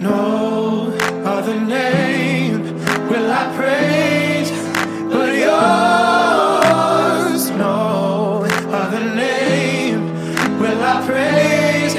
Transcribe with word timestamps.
No 0.00 0.92
other 1.24 1.58
name 1.60 2.62
will 3.08 3.30
I 3.32 3.52
praise 3.56 4.50
but 5.10 5.34
yours. 5.46 7.50
No 7.50 8.44
other 8.70 9.04
name 9.14 10.00
will 10.60 10.82
I 10.82 11.02
praise 11.04 11.94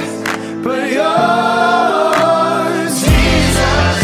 but 0.64 0.90
yours. 0.92 2.94
Jesus, 3.04 4.02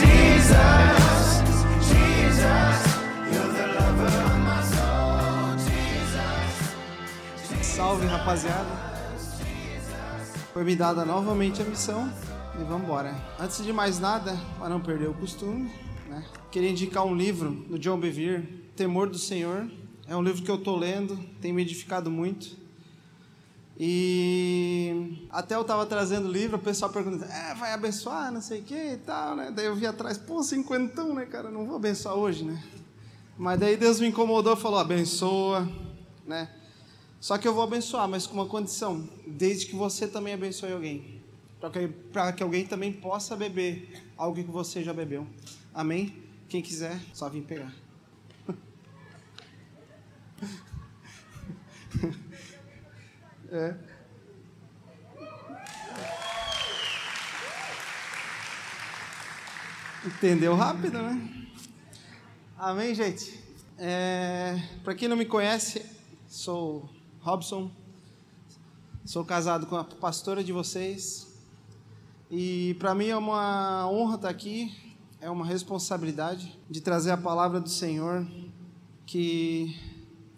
Jesus, 0.00 1.40
Jesus, 1.88 2.76
you're 3.32 3.52
the 3.56 3.66
lover 3.78 4.12
of 4.28 4.38
my 4.44 4.60
soul. 4.62 5.56
Jesus. 5.56 6.52
Salve 7.62 8.06
rapaziada. 8.06 8.76
Foi 10.52 10.62
me 10.64 10.74
dada 10.76 11.04
novamente 11.06 11.62
a 11.62 11.64
missão 11.64 12.10
e 12.60 12.64
vamos 12.64 12.84
embora. 12.84 13.14
Antes 13.38 13.62
de 13.64 13.72
mais 13.72 13.98
nada, 14.00 14.36
para 14.58 14.68
não 14.68 14.80
perder 14.80 15.08
o 15.08 15.14
costume, 15.14 15.70
né? 16.08 16.24
Queria 16.50 16.70
indicar 16.70 17.04
um 17.04 17.14
livro 17.14 17.50
do 17.50 17.78
John 17.78 17.98
Bevere, 17.98 18.42
Temor 18.74 19.08
do 19.08 19.18
Senhor. 19.18 19.70
É 20.06 20.16
um 20.16 20.22
livro 20.22 20.42
que 20.42 20.50
eu 20.50 20.56
estou 20.56 20.76
lendo, 20.76 21.16
tem 21.40 21.52
me 21.52 21.62
edificado 21.62 22.10
muito. 22.10 22.56
E 23.78 25.26
até 25.30 25.54
eu 25.54 25.60
estava 25.60 25.86
trazendo 25.86 26.28
o 26.28 26.32
livro, 26.32 26.56
o 26.56 26.60
pessoal 26.60 26.90
perguntando, 26.90 27.30
é, 27.30 27.54
vai 27.54 27.72
abençoar, 27.72 28.32
não 28.32 28.40
sei 28.40 28.60
o 28.60 28.64
que 28.64 28.74
e 28.74 28.96
tal, 28.96 29.36
né? 29.36 29.52
Daí 29.54 29.66
eu 29.66 29.76
vi 29.76 29.86
atrás, 29.86 30.18
pô, 30.18 30.42
cinquentão, 30.42 31.14
né, 31.14 31.26
cara? 31.26 31.50
Não 31.50 31.64
vou 31.64 31.76
abençoar 31.76 32.16
hoje, 32.16 32.44
né? 32.44 32.60
Mas 33.36 33.60
daí 33.60 33.76
Deus 33.76 34.00
me 34.00 34.08
incomodou 34.08 34.54
e 34.54 34.56
falou, 34.56 34.80
abençoa, 34.80 35.68
né? 36.26 36.50
Só 37.20 37.38
que 37.38 37.46
eu 37.46 37.54
vou 37.54 37.62
abençoar, 37.62 38.08
mas 38.08 38.26
com 38.26 38.34
uma 38.34 38.46
condição: 38.46 39.08
desde 39.26 39.66
que 39.66 39.76
você 39.76 40.08
também 40.08 40.34
abençoe 40.34 40.72
alguém. 40.72 41.17
Para 41.60 42.32
que, 42.32 42.42
alguém 42.42 42.64
também 42.64 42.92
possa 42.92 43.34
beber 43.34 44.04
algo 44.16 44.36
que 44.36 44.50
você 44.50 44.84
já 44.84 44.92
bebeu. 44.92 45.26
Amém? 45.74 46.22
Quem 46.48 46.62
quiser, 46.62 46.98
só 47.12 47.28
vir 47.28 47.42
pegar. 47.42 47.74
É. 53.50 53.74
Entendeu 60.04 60.54
rápido, 60.54 61.00
né? 61.00 61.48
Amém, 62.58 62.94
gente? 62.94 63.42
É, 63.78 64.62
Para 64.84 64.94
quem 64.94 65.08
não 65.08 65.16
me 65.16 65.24
conhece, 65.24 65.82
sou 66.28 66.90
Robson, 67.20 67.70
sou 69.02 69.24
casado 69.24 69.66
com 69.66 69.76
a 69.76 69.84
pastora 69.84 70.44
de 70.44 70.52
vocês 70.52 71.27
e 72.30 72.76
para 72.78 72.94
mim 72.94 73.06
é 73.06 73.16
uma 73.16 73.88
honra 73.90 74.16
estar 74.16 74.28
aqui, 74.28 74.74
é 75.20 75.30
uma 75.30 75.46
responsabilidade 75.46 76.58
de 76.68 76.80
trazer 76.80 77.10
a 77.10 77.16
palavra 77.16 77.60
do 77.60 77.68
Senhor 77.68 78.26
que 79.06 79.74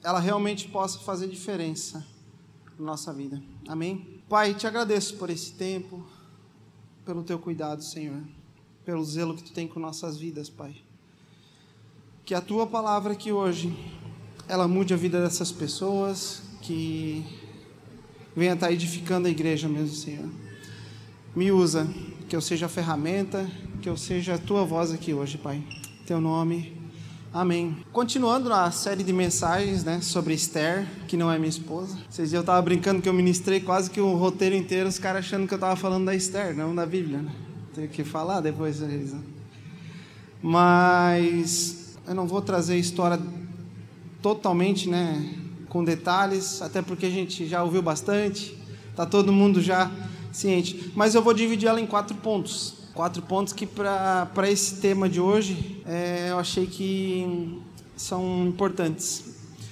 ela 0.03 0.21
realmente 0.21 0.69
possa 0.69 1.01
fazer 1.01 1.29
diferença 1.29 2.07
na 2.79 2.87
nossa 2.87 3.13
vida. 3.13 3.43
Amém? 3.67 4.23
Pai, 4.29 4.55
te 4.55 4.67
agradeço 4.67 5.17
por 5.17 5.29
esse 5.29 5.53
tempo, 5.53 6.07
pelo 7.05 7.25
teu 7.25 7.39
cuidado, 7.39 7.83
Senhor, 7.83 8.23
pelo 8.85 9.05
zelo 9.05 9.35
que 9.35 9.43
tu 9.43 9.53
tem 9.53 9.67
com 9.67 9.81
nossas 9.81 10.17
vidas, 10.17 10.49
Pai. 10.49 10.77
Que 12.25 12.35
a 12.35 12.41
tua 12.41 12.67
palavra 12.67 13.15
aqui 13.15 13.33
hoje 13.33 13.77
ela 14.47 14.69
mude 14.69 14.95
a 14.95 14.97
vida 14.97 15.21
dessas 15.21 15.51
pessoas, 15.51 16.43
que 16.63 17.25
venha 18.37 18.55
estar 18.55 18.71
edificando 18.71 19.27
a 19.27 19.31
igreja 19.31 19.69
mesmo, 19.69 19.97
Senhor. 19.97 20.50
Me 21.35 21.53
usa, 21.53 21.87
que 22.29 22.35
eu 22.35 22.41
seja 22.41 22.67
a 22.67 22.69
ferramenta, 22.69 23.49
que 23.81 23.89
eu 23.89 23.97
seja 23.97 24.35
a 24.35 24.39
tua 24.39 24.65
voz 24.65 24.91
aqui 24.91 25.15
hoje, 25.15 25.39
Pai. 25.39 25.63
Teu 26.05 26.21
nome. 26.21 26.77
Amém. 27.33 27.77
Continuando 27.93 28.49
na 28.49 28.69
série 28.73 29.05
de 29.05 29.13
mensagens, 29.13 29.85
né, 29.85 30.01
sobre 30.01 30.35
Esther, 30.35 30.89
que 31.07 31.17
não 31.17 31.31
é 31.31 31.39
minha 31.39 31.49
esposa. 31.49 31.97
Vocês 32.11 32.33
eu 32.33 32.41
estava 32.41 32.61
brincando 32.61 33.01
que 33.01 33.09
eu 33.09 33.13
ministrei 33.13 33.61
quase 33.61 33.89
que 33.89 34.01
o 34.01 34.17
roteiro 34.17 34.57
inteiro, 34.57 34.89
os 34.89 34.99
caras 34.99 35.25
achando 35.25 35.47
que 35.47 35.55
eu 35.55 35.57
estava 35.57 35.77
falando 35.77 36.07
da 36.07 36.17
Esther, 36.17 36.53
não 36.53 36.75
da 36.75 36.85
Bíblia, 36.85 37.19
né? 37.19 37.87
Que 37.93 38.03
falar 38.03 38.41
depois, 38.41 38.81
né? 38.81 39.07
Mas 40.43 41.97
eu 42.09 42.15
não 42.17 42.27
vou 42.27 42.43
trazer 42.43 42.77
história 42.77 43.21
totalmente, 44.21 44.89
né, 44.89 45.33
com 45.69 45.85
detalhes, 45.85 46.61
até 46.61 46.83
porque 46.83 47.07
a 47.07 47.11
gente 47.11 47.47
já 47.47 47.63
ouviu 47.63 47.83
bastante, 47.83 48.59
tá 48.97 49.07
todo 49.07 49.33
mundo 49.33 49.63
já 49.63 49.89
ciente. 50.33 50.93
Mas 50.95 51.15
eu 51.15 51.23
vou 51.23 51.35
dividir 51.35 51.69
ela 51.69 51.81
em 51.81 51.87
quatro 51.87 52.17
pontos, 52.17 52.75
quatro 52.95 53.23
pontos 53.23 53.53
que 53.53 53.67
para 53.67 54.51
esse 54.51 54.77
tema 54.77 55.09
de 55.09 55.21
hoje 55.21 55.83
é, 55.87 56.29
eu 56.31 56.39
achei 56.39 56.67
que 56.67 57.59
são 57.97 58.47
importantes. 58.47 59.25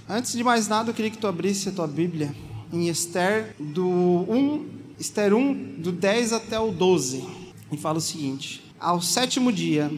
Antes 0.09 0.33
de 0.33 0.43
mais 0.43 0.69
nada, 0.69 0.91
eu 0.91 0.95
queria 0.95 1.11
que 1.11 1.19
tu 1.19 1.27
abrisse 1.27 1.69
a 1.69 1.73
tua 1.73 1.87
Bíblia 1.87 2.35
em 2.73 2.89
Esther 2.89 3.55
do 3.59 3.87
1, 3.87 4.67
Esther 4.99 5.35
1 5.35 5.77
do 5.79 5.93
10 5.93 6.33
até 6.33 6.59
o 6.59 6.71
12 6.71 7.25
e 7.71 7.77
fala 7.77 7.99
o 7.99 8.01
seguinte: 8.01 8.63
Ao 8.79 9.01
sétimo 9.01 9.53
dia 9.53 9.91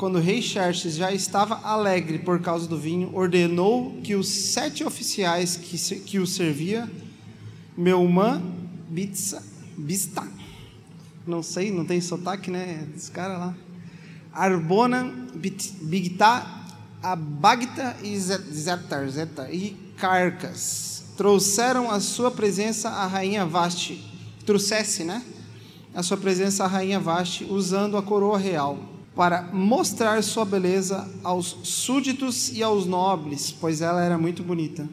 quando 0.00 0.16
o 0.16 0.18
rei 0.18 0.40
Xerxes 0.40 0.94
já 0.94 1.12
estava 1.12 1.60
alegre 1.62 2.20
por 2.20 2.40
causa 2.40 2.66
do 2.66 2.78
vinho, 2.78 3.10
ordenou 3.12 4.00
que 4.02 4.14
os 4.14 4.28
sete 4.28 4.82
oficiais 4.82 5.58
que, 5.58 5.76
que 6.00 6.18
o 6.18 6.26
servia, 6.26 6.90
Meumã, 7.76 8.42
Bitsa, 8.88 9.44
Bista, 9.80 10.26
não 11.26 11.42
sei, 11.42 11.70
não 11.70 11.84
tem 11.84 12.00
sotaque, 12.00 12.50
né? 12.50 12.86
Esse 12.94 13.10
cara 13.10 13.36
lá. 13.38 13.54
Arbona, 14.32 15.12
Bigta, 15.34 16.46
Abagta 17.02 17.96
e 18.02 18.18
Zetar, 18.18 19.08
Zetar, 19.08 19.52
e 19.52 19.76
Carcas. 19.96 21.04
Trouxeram 21.16 21.90
a 21.90 22.00
sua 22.00 22.30
presença 22.30 22.88
a 22.90 23.06
rainha 23.06 23.44
Vasti. 23.44 24.04
Trouxesse, 24.46 25.04
né? 25.04 25.22
A 25.94 26.02
sua 26.02 26.16
presença 26.16 26.64
a 26.64 26.66
rainha 26.66 27.00
Vasti, 27.00 27.44
usando 27.44 27.96
a 27.96 28.02
coroa 28.02 28.38
real 28.38 28.78
para 29.14 29.42
mostrar 29.52 30.22
sua 30.22 30.44
beleza 30.44 31.08
aos 31.22 31.58
súditos 31.64 32.50
e 32.52 32.62
aos 32.62 32.86
nobres, 32.86 33.50
pois 33.50 33.80
ela 33.80 34.02
era 34.02 34.16
muito 34.16 34.42
bonita. 34.42 34.88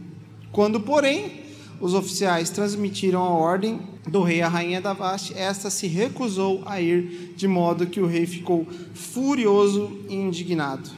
Quando, 0.51 0.79
porém, 0.79 1.46
os 1.79 1.93
oficiais 1.93 2.49
transmitiram 2.49 3.23
a 3.23 3.29
ordem 3.29 3.81
do 4.07 4.23
rei 4.23 4.41
à 4.41 4.47
rainha 4.47 4.81
da 4.81 4.93
Vaste, 4.93 5.33
esta 5.35 5.69
se 5.69 5.87
recusou 5.87 6.63
a 6.65 6.81
ir, 6.81 7.33
de 7.35 7.47
modo 7.47 7.87
que 7.87 7.99
o 7.99 8.07
rei 8.07 8.25
ficou 8.25 8.65
furioso 8.93 9.99
e 10.09 10.15
indignado. 10.15 10.89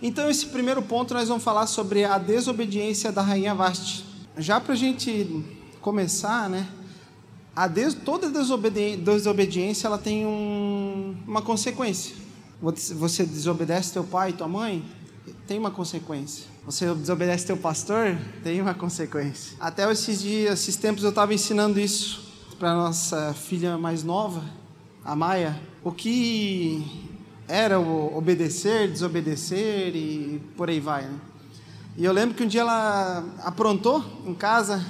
Então, 0.00 0.30
esse 0.30 0.46
primeiro 0.46 0.80
ponto 0.82 1.12
nós 1.12 1.28
vamos 1.28 1.42
falar 1.42 1.66
sobre 1.66 2.04
a 2.04 2.18
desobediência 2.18 3.10
da 3.10 3.22
rainha 3.22 3.54
Vaste. 3.54 4.04
Já 4.36 4.60
para 4.60 4.74
a 4.74 4.76
gente 4.76 5.44
começar, 5.80 6.48
né? 6.48 6.68
A 7.56 7.66
des... 7.66 7.94
Toda 7.94 8.30
desobediência 8.30 9.88
ela 9.88 9.98
tem 9.98 10.24
um... 10.24 11.16
uma 11.26 11.42
consequência. 11.42 12.14
Você 12.60 13.24
desobedece 13.24 13.92
teu 13.92 14.04
pai 14.04 14.30
e 14.30 14.32
tua 14.34 14.46
mãe, 14.46 14.84
tem 15.46 15.58
uma 15.58 15.70
consequência. 15.70 16.46
Você 16.64 16.92
desobedece 16.94 17.46
teu 17.46 17.56
pastor, 17.56 18.16
tem 18.42 18.60
uma 18.60 18.74
consequência. 18.74 19.56
Até 19.58 19.90
esses 19.90 20.20
dias, 20.20 20.60
esses 20.60 20.76
tempos 20.76 21.02
eu 21.02 21.10
estava 21.10 21.32
ensinando 21.32 21.80
isso 21.80 22.28
para 22.58 22.74
nossa 22.74 23.32
filha 23.34 23.78
mais 23.78 24.02
nova, 24.02 24.42
a 25.04 25.14
Maia, 25.14 25.58
o 25.82 25.92
que 25.92 26.84
era 27.46 27.80
o 27.80 28.16
obedecer, 28.16 28.90
desobedecer 28.90 29.94
e 29.94 30.42
por 30.56 30.68
aí 30.68 30.80
vai. 30.80 31.04
Né? 31.04 31.18
E 31.96 32.04
eu 32.04 32.12
lembro 32.12 32.34
que 32.34 32.44
um 32.44 32.46
dia 32.46 32.60
ela 32.60 33.24
aprontou 33.42 34.04
em 34.26 34.34
casa 34.34 34.84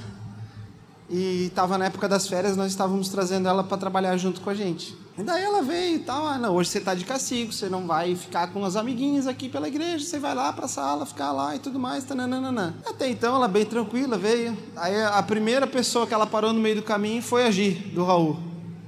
e 1.09 1.47
estava 1.47 1.79
na 1.79 1.87
época 1.87 2.09
das 2.09 2.27
férias, 2.27 2.57
nós 2.57 2.71
estávamos 2.71 3.09
trazendo 3.09 3.49
ela 3.49 3.65
para 3.65 3.79
trabalhar 3.79 4.17
junto 4.17 4.41
com 4.41 4.51
a 4.51 4.55
gente. 4.55 4.97
E 5.19 5.23
daí 5.25 5.43
ela 5.43 5.63
veio 5.63 5.97
e 5.97 5.99
tal, 5.99 6.25
ah, 6.29 6.39
não, 6.39 6.55
hoje 6.55 6.71
você 6.71 6.79
está 6.79 6.95
de 6.95 7.05
castigo, 7.05 7.53
você 7.53 7.69
não 7.69 7.89
vai 7.89 8.15
ficar 8.15 8.53
com 8.53 8.65
as 8.65 8.77
amiguinhas 8.77 9.27
aqui 9.27 9.49
pela 9.49 9.67
igreja, 9.67 10.07
você 10.07 10.17
vai 10.17 10.33
lá 10.33 10.53
para 10.53 10.69
sala, 10.69 11.05
ficar 11.05 11.33
lá 11.33 11.57
e 11.57 11.59
tudo 11.59 11.77
mais, 11.77 12.05
tananana. 12.05 12.77
Até 12.87 13.11
então 13.11 13.35
ela 13.35 13.49
bem 13.49 13.67
tranquila, 13.67 14.17
veio. 14.17 14.57
Aí 14.77 15.03
a 15.03 15.21
primeira 15.25 15.67
pessoa 15.67 16.07
que 16.07 16.15
ela 16.15 16.25
parou 16.25 16.53
no 16.53 16.61
meio 16.61 16.77
do 16.77 16.83
caminho 16.85 17.21
foi 17.21 17.47
a 17.47 17.51
Gi, 17.51 17.71
do 17.93 18.05
Raul. 18.05 18.39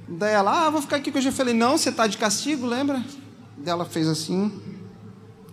Daí 0.07 0.33
ela, 0.33 0.67
ah, 0.67 0.69
vou 0.69 0.81
ficar 0.81 0.95
aqui 0.95 1.11
Gi. 1.19 1.27
Eu 1.27 1.33
falei, 1.33 1.53
não, 1.53 1.77
você 1.77 1.89
está 1.89 2.07
de 2.07 2.17
castigo, 2.17 2.65
lembra? 2.65 3.03
Daí 3.57 3.73
ela 3.73 3.83
fez 3.83 4.07
assim, 4.07 4.53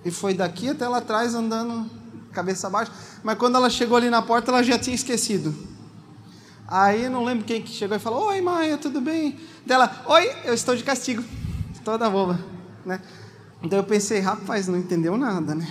e 0.05 0.13
foi 0.13 0.33
daqui 0.33 0.69
até 0.69 0.87
lá 0.87 0.99
atrás 0.99 1.35
andando 1.35 1.91
cabeça 2.33 2.69
abaixo. 2.69 2.93
Mas 3.25 3.37
quando 3.37 3.57
ela 3.57 3.69
chegou 3.69 3.97
ali 3.97 4.09
na 4.09 4.23
porta, 4.23 4.53
ela 4.53 4.63
já 4.63 4.79
tinha 4.79 4.95
esquecido. 4.95 5.53
Aí 6.71 7.09
não 7.09 7.25
lembro 7.25 7.47
quem 7.47 7.63
que 7.63 7.71
chegou 7.71 7.97
e 7.97 8.01
falou: 8.01 8.27
Oi, 8.27 8.43
Maia, 8.43 8.77
tudo 8.77 9.01
bem? 9.01 9.41
Dela, 9.65 10.05
oi, 10.07 10.31
eu 10.45 10.53
estou 10.53 10.77
de 10.77 10.85
castigo. 10.85 11.25
Toda 11.83 12.11
boba, 12.11 12.39
né? 12.85 13.01
Então 13.63 13.79
eu 13.79 13.85
pensei, 13.85 14.21
rapaz, 14.21 14.69
não 14.69 14.79
entendeu 14.79 15.17
nada, 15.17 15.55
né? 15.55 15.67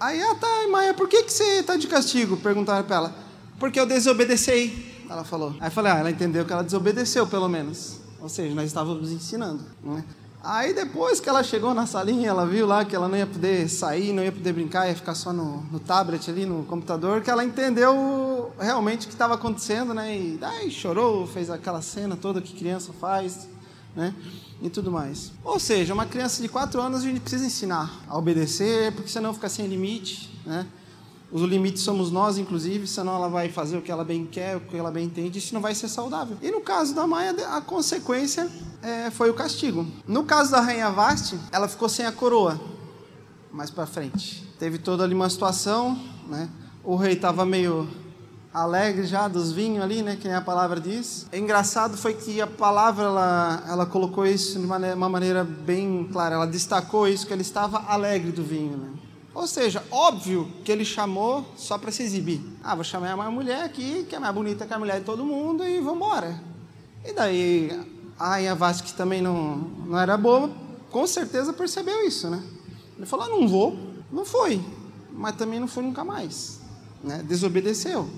Aí, 0.00 0.20
ah, 0.22 0.34
tá, 0.36 0.48
Maia, 0.70 0.94
por 0.94 1.06
que, 1.06 1.22
que 1.24 1.32
você 1.32 1.60
está 1.60 1.76
de 1.76 1.86
castigo? 1.86 2.38
Perguntaram 2.38 2.84
para 2.84 2.96
ela. 2.96 3.14
Porque 3.58 3.78
eu 3.78 3.84
desobedecei, 3.84 5.04
ela 5.10 5.22
falou. 5.22 5.54
Aí 5.60 5.66
eu 5.66 5.70
falei, 5.70 5.92
ah, 5.92 5.98
ela 5.98 6.10
entendeu 6.10 6.44
que 6.44 6.52
ela 6.52 6.64
desobedeceu, 6.64 7.26
pelo 7.26 7.48
menos. 7.48 8.00
Ou 8.20 8.28
seja, 8.28 8.54
nós 8.54 8.66
estávamos 8.66 9.10
ensinando, 9.10 9.62
não 9.82 9.98
é? 9.98 10.04
Aí 10.42 10.72
depois 10.72 11.18
que 11.18 11.28
ela 11.28 11.42
chegou 11.42 11.74
na 11.74 11.84
salinha, 11.84 12.28
ela 12.28 12.46
viu 12.46 12.66
lá 12.66 12.84
que 12.84 12.94
ela 12.94 13.08
não 13.08 13.18
ia 13.18 13.26
poder 13.26 13.68
sair, 13.68 14.12
não 14.12 14.22
ia 14.22 14.30
poder 14.30 14.52
brincar, 14.52 14.88
ia 14.88 14.94
ficar 14.94 15.14
só 15.14 15.32
no, 15.32 15.62
no 15.64 15.80
tablet 15.80 16.30
ali, 16.30 16.46
no 16.46 16.64
computador, 16.64 17.22
que 17.22 17.30
ela 17.30 17.44
entendeu 17.44 18.52
realmente 18.58 19.06
o 19.06 19.08
que 19.08 19.14
estava 19.14 19.34
acontecendo, 19.34 19.92
né? 19.92 20.16
E 20.16 20.38
daí 20.38 20.70
chorou, 20.70 21.26
fez 21.26 21.50
aquela 21.50 21.82
cena 21.82 22.16
toda 22.16 22.40
que 22.40 22.54
criança 22.54 22.92
faz, 22.92 23.48
né? 23.96 24.14
E 24.62 24.70
tudo 24.70 24.92
mais. 24.92 25.32
Ou 25.42 25.58
seja, 25.58 25.92
uma 25.92 26.06
criança 26.06 26.40
de 26.40 26.48
4 26.48 26.80
anos 26.80 27.00
a 27.00 27.04
gente 27.04 27.20
precisa 27.20 27.44
ensinar 27.44 28.00
a 28.08 28.16
obedecer, 28.16 28.92
porque 28.92 29.10
senão 29.10 29.34
fica 29.34 29.48
sem 29.48 29.66
limite, 29.66 30.40
né? 30.46 30.66
Os 31.30 31.42
limites 31.42 31.82
somos 31.82 32.10
nós, 32.10 32.38
inclusive, 32.38 32.86
senão 32.86 33.16
ela 33.16 33.28
vai 33.28 33.50
fazer 33.50 33.76
o 33.76 33.82
que 33.82 33.90
ela 33.90 34.02
bem 34.04 34.24
quer, 34.24 34.56
o 34.56 34.60
que 34.60 34.76
ela 34.76 34.90
bem 34.90 35.04
entende, 35.04 35.38
isso 35.38 35.52
não 35.52 35.60
vai 35.60 35.74
ser 35.74 35.88
saudável. 35.88 36.38
E 36.40 36.50
no 36.50 36.62
caso 36.62 36.94
da 36.94 37.06
Maia, 37.06 37.34
a 37.54 37.60
consequência 37.60 38.50
é, 38.82 39.10
foi 39.10 39.30
o 39.30 39.34
castigo. 39.34 39.86
No 40.06 40.24
caso 40.24 40.50
da 40.50 40.60
Rainha 40.60 40.90
Vaste, 40.90 41.38
ela 41.50 41.68
ficou 41.68 41.88
sem 41.88 42.06
a 42.06 42.12
coroa, 42.12 42.60
mais 43.52 43.70
para 43.70 43.86
frente. 43.86 44.46
Teve 44.58 44.78
toda 44.78 45.04
ali 45.04 45.14
uma 45.14 45.28
situação, 45.30 45.98
né? 46.28 46.48
O 46.84 46.96
rei 46.96 47.12
estava 47.12 47.44
meio 47.44 47.88
alegre 48.52 49.06
já 49.06 49.28
dos 49.28 49.52
vinhos 49.52 49.82
ali, 49.82 50.02
né? 50.02 50.16
Que 50.16 50.26
nem 50.26 50.36
a 50.36 50.40
palavra 50.40 50.80
diz. 50.80 51.26
É 51.30 51.38
engraçado 51.38 51.96
foi 51.96 52.14
que 52.14 52.40
a 52.40 52.46
palavra 52.46 53.04
ela, 53.04 53.64
ela 53.68 53.86
colocou 53.86 54.26
isso 54.26 54.58
de 54.58 54.64
uma, 54.64 55.08
maneira 55.08 55.44
bem 55.44 56.08
clara. 56.10 56.36
Ela 56.36 56.46
destacou 56.46 57.06
isso 57.06 57.26
que 57.26 57.32
ele 57.32 57.42
estava 57.42 57.84
alegre 57.86 58.32
do 58.32 58.42
vinho, 58.42 58.76
né? 58.76 58.90
Ou 59.34 59.46
seja, 59.46 59.84
óbvio 59.90 60.50
que 60.64 60.72
ele 60.72 60.84
chamou 60.84 61.46
só 61.56 61.78
para 61.78 61.92
se 61.92 62.02
exibir. 62.02 62.40
Ah, 62.64 62.74
vou 62.74 62.82
chamar 62.82 63.14
uma 63.14 63.30
mulher 63.30 63.62
aqui, 63.62 64.04
que 64.08 64.16
é 64.16 64.18
mais 64.18 64.34
bonita 64.34 64.66
que 64.66 64.74
a 64.74 64.78
mulher 64.78 64.98
de 64.98 65.04
todo 65.04 65.24
mundo, 65.24 65.64
e 65.64 65.78
vamos 65.80 65.96
embora. 65.96 66.40
E 67.04 67.12
daí, 67.12 67.97
a 68.18 68.30
Rainha 68.30 68.54
Vasco, 68.54 68.88
que 68.88 68.94
também 68.94 69.22
não, 69.22 69.56
não 69.86 69.98
era 69.98 70.16
boa, 70.16 70.50
com 70.90 71.06
certeza 71.06 71.52
percebeu 71.52 72.06
isso, 72.06 72.28
né? 72.28 72.42
Ele 72.96 73.06
falou, 73.06 73.26
ah, 73.26 73.28
não 73.28 73.46
vou. 73.46 73.78
Não 74.10 74.24
foi. 74.24 74.60
Mas 75.12 75.36
também 75.36 75.60
não 75.60 75.68
foi 75.68 75.82
nunca 75.82 76.04
mais. 76.04 76.60
Né? 77.02 77.22
Desobedeceu. 77.22 78.08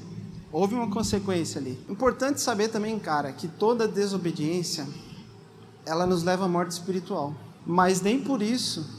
Houve 0.52 0.74
uma 0.74 0.90
consequência 0.90 1.60
ali. 1.60 1.78
Importante 1.88 2.40
saber 2.40 2.68
também, 2.68 2.98
cara, 2.98 3.32
que 3.32 3.46
toda 3.46 3.86
desobediência, 3.86 4.86
ela 5.84 6.06
nos 6.06 6.22
leva 6.22 6.46
à 6.46 6.48
morte 6.48 6.70
espiritual. 6.70 7.34
Mas 7.66 8.00
nem 8.00 8.20
por 8.20 8.40
isso 8.40 8.98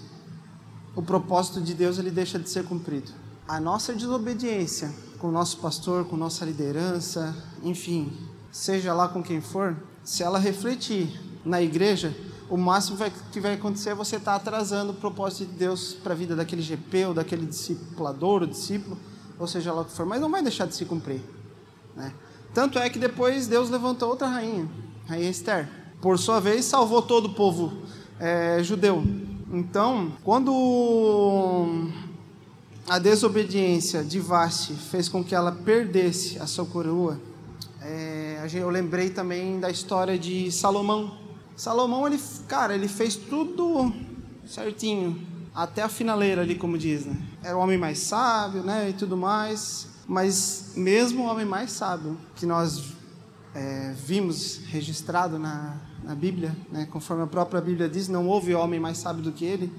o 0.96 1.02
propósito 1.02 1.62
de 1.62 1.74
Deus 1.74 1.98
ele 1.98 2.12
deixa 2.12 2.38
de 2.38 2.50
ser 2.50 2.66
cumprido. 2.66 3.12
A 3.48 3.60
nossa 3.60 3.94
desobediência 3.94 4.94
com 5.18 5.28
o 5.28 5.32
nosso 5.32 5.58
pastor, 5.58 6.06
com 6.06 6.18
nossa 6.18 6.44
liderança, 6.44 7.36
enfim, 7.64 8.12
seja 8.52 8.94
lá 8.94 9.08
com 9.08 9.22
quem 9.22 9.40
for, 9.40 9.78
se 10.04 10.24
ela 10.24 10.40
refletir 10.40 11.20
na 11.46 11.62
igreja, 11.62 12.16
o 12.50 12.58
máximo 12.58 12.98
que 13.32 13.40
vai 13.40 13.54
acontecer 13.54 13.92
é 13.92 13.96
você 13.96 14.18
estar 14.18 14.32
tá 14.32 14.38
atrasando 14.38 14.92
o 14.92 14.96
propósito 14.96 15.50
de 15.50 15.58
Deus 15.58 15.94
para 15.94 16.14
a 16.14 16.16
vida 16.16 16.36
daquele 16.36 16.62
GP 16.62 17.06
ou 17.06 17.14
daquele 17.14 17.46
discipulador 17.46 18.42
ou 18.42 18.48
discípulo, 18.48 18.98
ou 19.40 19.48
seja 19.48 19.72
lá 19.74 19.82
o 19.82 19.86
que 19.86 19.92
for, 19.92 20.06
mas 20.06 20.20
não 20.20 20.30
vai 20.30 20.42
deixar 20.42 20.66
de 20.68 20.76
se 20.76 20.86
cumprir. 20.86 21.22
Né? 21.96 22.14
Tanto 22.54 22.78
é 22.78 22.90
que 22.90 23.00
depois 23.00 23.48
Deus 23.48 23.70
levantou 23.70 24.10
outra 24.10 24.28
rainha, 24.28 24.68
rainha 25.08 25.30
Esther. 25.30 25.70
Por 26.02 26.18
sua 26.18 26.40
vez, 26.40 26.66
salvou 26.66 27.02
todo 27.02 27.26
o 27.26 27.34
povo 27.34 27.74
é, 28.20 28.62
judeu 28.64 29.04
então, 29.54 30.14
quando 30.24 31.90
a 32.88 32.98
desobediência 32.98 34.02
de 34.02 34.18
Vaste 34.18 34.74
fez 34.74 35.10
com 35.10 35.22
que 35.22 35.36
ela 35.36 35.52
perdesse 35.52 36.40
a 36.40 36.48
sua 36.48 36.66
coroa, 36.66 37.20
é, 37.82 38.48
eu 38.54 38.70
lembrei 38.70 39.10
também 39.10 39.60
da 39.60 39.70
história 39.70 40.18
de 40.18 40.52
Salomão. 40.52 41.18
Salomão, 41.56 42.06
ele, 42.08 42.20
cara, 42.48 42.76
ele 42.76 42.88
fez 42.88 43.16
tudo 43.16 43.92
certinho, 44.46 45.20
até 45.54 45.82
a 45.82 45.90
finaleira 45.90 46.42
ali, 46.42 46.56
como 46.56 46.78
diz, 46.78 47.06
né? 47.06 47.16
Era 47.44 47.58
o 47.58 47.60
homem 47.60 47.78
mais 47.78 48.00
sábio, 48.00 48.64
né, 48.64 48.90
e 48.90 48.94
tudo 48.94 49.18
mais. 49.18 49.88
Mas 50.08 50.74
mesmo 50.76 51.24
o 51.24 51.28
homem 51.28 51.46
mais 51.46 51.72
sábio 51.72 52.18
que 52.36 52.46
nós 52.46 52.94
é, 53.54 53.94
vimos 54.06 54.60
registrado 54.68 55.38
na, 55.38 55.78
na 56.04 56.16
Bíblia, 56.16 56.56
né? 56.72 56.88
conforme 56.92 57.24
a 57.24 57.28
própria 57.28 57.62
Bíblia 57.62 57.88
diz, 57.88 58.08
não 58.08 58.28
houve 58.28 58.54
homem 58.54 58.80
mais 58.80 58.98
sábio 58.98 59.24
do 59.24 59.32
que 59.32 59.46
ele. 59.46 59.72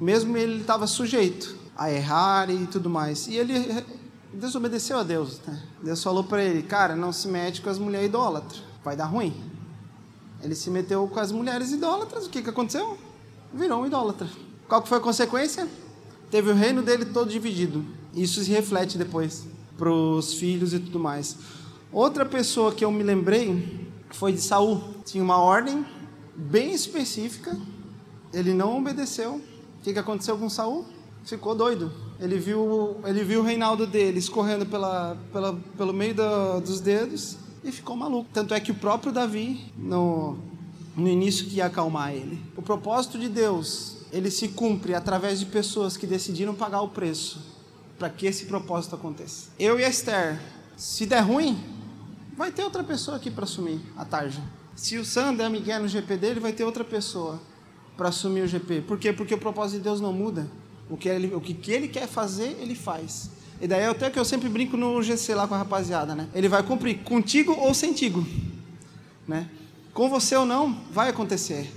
Mesmo 0.00 0.36
ele 0.36 0.60
estava 0.60 0.86
sujeito 0.86 1.56
a 1.76 1.90
errar 1.90 2.50
e 2.50 2.66
tudo 2.66 2.90
mais. 2.90 3.26
E 3.26 3.36
ele 3.36 3.84
desobedeceu 4.32 4.98
a 4.98 5.02
Deus. 5.02 5.40
Né? 5.46 5.62
Deus 5.82 6.02
falou 6.02 6.24
para 6.24 6.42
ele: 6.42 6.62
Cara, 6.62 6.96
não 6.96 7.12
se 7.12 7.28
mete 7.28 7.60
com 7.60 7.70
as 7.70 7.78
mulheres 7.78 8.08
idólatras, 8.08 8.62
vai 8.84 8.96
dar 8.96 9.06
ruim. 9.06 9.34
Ele 10.42 10.54
se 10.54 10.70
meteu 10.70 11.06
com 11.06 11.20
as 11.20 11.30
mulheres 11.30 11.70
idólatras, 11.70 12.26
o 12.26 12.30
que, 12.30 12.42
que 12.42 12.50
aconteceu? 12.50 12.98
Virou 13.52 13.82
um 13.82 13.86
idólatra. 13.86 14.28
Qual 14.68 14.82
que 14.82 14.88
foi 14.88 14.98
a 14.98 15.00
consequência? 15.00 15.68
Teve 16.30 16.50
o 16.50 16.54
reino 16.54 16.82
dele 16.82 17.04
todo 17.04 17.30
dividido. 17.30 17.84
Isso 18.14 18.42
se 18.42 18.50
reflete 18.50 18.98
depois 18.98 19.44
para 19.76 19.90
os 19.90 20.34
filhos 20.34 20.72
e 20.72 20.80
tudo 20.80 20.98
mais. 20.98 21.36
Outra 21.92 22.24
pessoa 22.24 22.72
que 22.72 22.84
eu 22.84 22.90
me 22.90 23.02
lembrei 23.02 23.88
foi 24.10 24.32
de 24.32 24.40
Saul. 24.40 24.82
Tinha 25.04 25.22
uma 25.22 25.38
ordem 25.38 25.84
bem 26.34 26.72
específica. 26.72 27.56
Ele 28.32 28.54
não 28.54 28.78
obedeceu. 28.78 29.34
O 29.34 29.82
que, 29.82 29.92
que 29.92 29.98
aconteceu 29.98 30.36
com 30.38 30.48
Saul? 30.48 30.86
Ficou 31.24 31.54
doido. 31.54 31.92
Ele 32.18 32.38
viu, 32.38 32.96
ele 33.04 33.24
viu 33.24 33.40
o 33.40 33.42
reinaldo 33.42 33.86
dele 33.86 34.18
escorrendo 34.18 34.66
pela, 34.66 35.16
pela, 35.32 35.54
pelo 35.76 35.92
meio 35.92 36.14
do, 36.14 36.60
dos 36.60 36.80
dedos 36.80 37.36
e 37.64 37.70
ficou 37.70 37.96
maluco. 37.96 38.28
Tanto 38.32 38.54
é 38.54 38.60
que 38.60 38.70
o 38.70 38.74
próprio 38.74 39.12
Davi, 39.12 39.72
no, 39.76 40.38
no 40.96 41.08
início, 41.08 41.46
que 41.46 41.56
ia 41.56 41.66
acalmar 41.66 42.12
ele. 42.12 42.40
O 42.56 42.62
propósito 42.62 43.18
de 43.18 43.28
Deus, 43.28 43.98
ele 44.12 44.30
se 44.30 44.48
cumpre 44.48 44.94
através 44.94 45.38
de 45.38 45.46
pessoas 45.46 45.96
que 45.96 46.06
decidiram 46.06 46.54
pagar 46.54 46.82
o 46.82 46.88
preço 46.88 47.40
para 47.98 48.10
que 48.10 48.26
esse 48.26 48.46
propósito 48.46 48.96
aconteça. 48.96 49.50
Eu 49.58 49.78
e 49.78 49.84
a 49.84 49.88
Esther, 49.88 50.40
se 50.76 51.06
der 51.06 51.20
ruim, 51.20 51.56
vai 52.36 52.50
ter 52.50 52.64
outra 52.64 52.82
pessoa 52.82 53.16
aqui 53.16 53.30
para 53.30 53.44
assumir 53.44 53.80
a 53.96 54.04
tarja. 54.04 54.42
Se 54.74 54.98
o 54.98 55.04
Sander 55.04 55.46
é 55.46 55.48
Miguel 55.48 55.82
no 55.82 55.88
GP 55.88 56.16
dele, 56.16 56.40
vai 56.40 56.52
ter 56.52 56.64
outra 56.64 56.82
pessoa 56.82 57.40
para 57.96 58.08
assumir 58.08 58.40
o 58.40 58.48
GP. 58.48 58.82
Por 58.82 58.98
quê? 58.98 59.12
Porque 59.12 59.34
o 59.34 59.38
propósito 59.38 59.78
de 59.78 59.84
Deus 59.84 60.00
não 60.00 60.12
muda. 60.12 60.50
O 60.92 60.96
que 60.98 61.08
ele, 61.08 61.34
o 61.34 61.40
que 61.40 61.72
ele 61.72 61.88
quer 61.88 62.06
fazer, 62.06 62.54
ele 62.60 62.74
faz. 62.74 63.30
E 63.58 63.66
daí 63.66 63.86
até 63.86 64.10
que 64.10 64.18
eu 64.18 64.26
sempre 64.26 64.46
brinco 64.46 64.76
no 64.76 65.02
GC 65.02 65.34
lá 65.34 65.48
com 65.48 65.54
a 65.54 65.58
rapaziada, 65.58 66.14
né? 66.14 66.28
Ele 66.34 66.50
vai 66.50 66.62
cumprir 66.62 66.98
contigo 66.98 67.56
ou 67.58 67.72
sentigo, 67.72 68.26
né? 69.26 69.48
Com 69.94 70.10
você 70.10 70.36
ou 70.36 70.44
não, 70.44 70.78
vai 70.90 71.08
acontecer. 71.08 71.72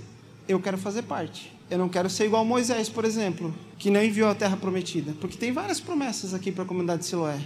Eu 0.46 0.60
quero 0.60 0.76
fazer 0.76 1.00
parte. 1.00 1.50
Eu 1.70 1.78
não 1.78 1.88
quero 1.88 2.10
ser 2.10 2.26
igual 2.26 2.44
Moisés, 2.44 2.90
por 2.90 3.06
exemplo, 3.06 3.54
que 3.78 3.90
não 3.90 4.04
enviou 4.04 4.28
a 4.28 4.34
terra 4.34 4.54
prometida, 4.54 5.14
porque 5.18 5.38
tem 5.38 5.50
várias 5.50 5.80
promessas 5.80 6.34
aqui 6.34 6.52
para 6.52 6.64
a 6.64 6.66
comunidade 6.66 7.00
de 7.00 7.06
Siloé. 7.06 7.40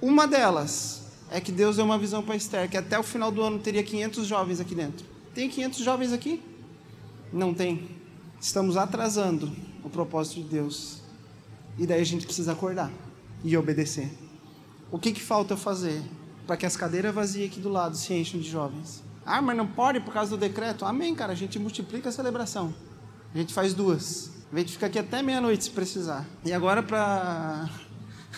Uma 0.00 0.26
delas 0.26 1.02
é 1.30 1.40
que 1.40 1.52
Deus 1.52 1.76
deu 1.76 1.84
uma 1.84 1.98
visão 1.98 2.20
para 2.20 2.34
Esther, 2.34 2.68
que 2.68 2.76
até 2.76 2.98
o 2.98 3.02
final 3.04 3.30
do 3.30 3.42
ano 3.42 3.60
teria 3.60 3.84
500 3.84 4.26
jovens 4.26 4.58
aqui 4.58 4.74
dentro. 4.74 5.06
Tem 5.32 5.48
500 5.48 5.78
jovens 5.84 6.12
aqui? 6.12 6.42
Não 7.32 7.54
tem. 7.54 7.88
Estamos 8.40 8.76
atrasando 8.76 9.52
o 9.84 9.88
propósito 9.88 10.42
de 10.42 10.48
Deus. 10.48 11.01
E 11.78 11.86
daí 11.86 12.00
a 12.00 12.04
gente 12.04 12.26
precisa 12.26 12.52
acordar 12.52 12.90
e 13.42 13.56
obedecer. 13.56 14.10
O 14.90 14.98
que, 14.98 15.12
que 15.12 15.20
falta 15.20 15.56
fazer 15.56 16.02
para 16.46 16.56
que 16.56 16.66
as 16.66 16.76
cadeiras 16.76 17.14
vazias 17.14 17.50
aqui 17.50 17.60
do 17.60 17.68
lado 17.68 17.96
se 17.96 18.12
enchem 18.12 18.40
de 18.40 18.48
jovens? 18.48 19.02
Ah, 19.24 19.40
mas 19.40 19.56
não 19.56 19.66
pode 19.66 20.00
por 20.00 20.12
causa 20.12 20.30
do 20.30 20.36
decreto? 20.36 20.84
Amém, 20.84 21.14
cara. 21.14 21.32
A 21.32 21.36
gente 21.36 21.58
multiplica 21.58 22.08
a 22.08 22.12
celebração. 22.12 22.74
A 23.34 23.38
gente 23.38 23.54
faz 23.54 23.72
duas. 23.72 24.30
A 24.52 24.58
gente 24.58 24.72
fica 24.72 24.86
aqui 24.86 24.98
até 24.98 25.22
meia-noite 25.22 25.64
se 25.64 25.70
precisar. 25.70 26.26
E 26.44 26.52
agora, 26.52 26.82
para 26.82 27.70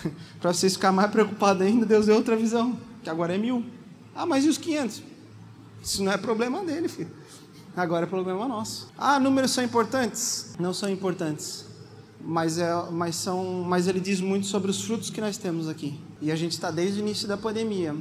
para 0.41 0.53
vocês 0.53 0.75
ficarem 0.75 0.97
mais 0.97 1.11
preocupados 1.11 1.63
ainda, 1.63 1.87
Deus 1.87 2.07
deu 2.07 2.15
outra 2.15 2.37
visão, 2.37 2.79
que 3.03 3.11
agora 3.11 3.35
é 3.35 3.39
mil. 3.39 3.65
Ah, 4.15 4.27
mas 4.27 4.45
e 4.45 4.49
os 4.49 4.59
500? 4.59 5.03
Isso 5.83 6.03
não 6.03 6.13
é 6.13 6.17
problema 6.17 6.63
dele, 6.65 6.89
filho. 6.89 7.11
Agora 7.77 8.07
é 8.07 8.09
problema 8.09 8.47
nosso. 8.47 8.89
Ah, 8.97 9.19
números 9.19 9.51
são 9.51 9.65
importantes? 9.65 10.55
Não 10.59 10.73
são 10.73 10.89
importantes. 10.89 11.67
Mas, 12.27 12.59
é, 12.59 12.73
mas, 12.91 13.17
são, 13.17 13.63
mas 13.67 13.87
ele 13.87 14.01
diz 14.01 14.21
muito 14.21 14.47
sobre 14.47 14.71
os 14.71 14.83
frutos 14.83 15.11
que 15.11 15.21
nós 15.21 15.37
temos 15.37 15.69
aqui. 15.69 16.01
E 16.21 16.33
a 16.33 16.37
gente 16.37 16.53
está 16.53 16.71
desde 16.71 17.01
o 17.01 17.03
início 17.03 17.29
da 17.29 17.37
pandemia, 17.37 17.95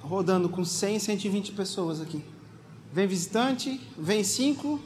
rodando 0.00 0.48
com 0.48 0.64
100, 0.64 0.98
120 0.98 1.52
pessoas 1.52 2.00
aqui. 2.00 2.22
Vem 2.92 3.06
visitante, 3.06 3.80
vem 3.98 4.22
5, 4.22 4.78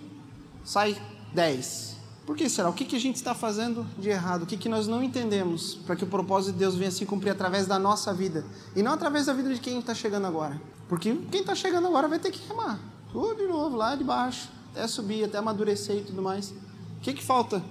sai 0.64 0.96
10. 1.34 1.96
Por 2.24 2.36
que 2.36 2.48
será? 2.48 2.68
O 2.68 2.72
que, 2.72 2.84
que 2.84 2.94
a 2.94 3.00
gente 3.00 3.16
está 3.16 3.34
fazendo 3.34 3.86
de 3.98 4.10
errado? 4.10 4.42
O 4.42 4.46
que, 4.46 4.56
que 4.56 4.68
nós 4.68 4.86
não 4.86 5.02
entendemos 5.02 5.74
para 5.86 5.96
que 5.96 6.04
o 6.04 6.06
propósito 6.06 6.52
de 6.52 6.58
Deus 6.58 6.74
venha 6.74 6.90
se 6.90 7.04
cumprir 7.04 7.30
através 7.30 7.66
da 7.66 7.78
nossa 7.78 8.12
vida 8.12 8.44
e 8.76 8.82
não 8.82 8.92
através 8.92 9.26
da 9.26 9.32
vida 9.32 9.52
de 9.52 9.60
quem 9.60 9.78
está 9.78 9.94
chegando 9.94 10.26
agora? 10.26 10.60
Porque 10.88 11.14
quem 11.30 11.40
está 11.40 11.54
chegando 11.54 11.88
agora 11.88 12.06
vai 12.06 12.18
ter 12.18 12.30
que 12.30 12.46
remar 12.46 12.78
tudo 13.10 13.36
de 13.36 13.46
novo 13.46 13.76
lá 13.76 13.94
de 13.96 14.04
baixo, 14.04 14.48
até 14.70 14.86
subir, 14.86 15.24
até 15.24 15.38
amadurecer 15.38 15.96
e 15.96 16.02
tudo 16.02 16.22
mais. 16.22 16.50
O 16.50 17.00
que, 17.00 17.12
que 17.14 17.24
falta 17.24 17.62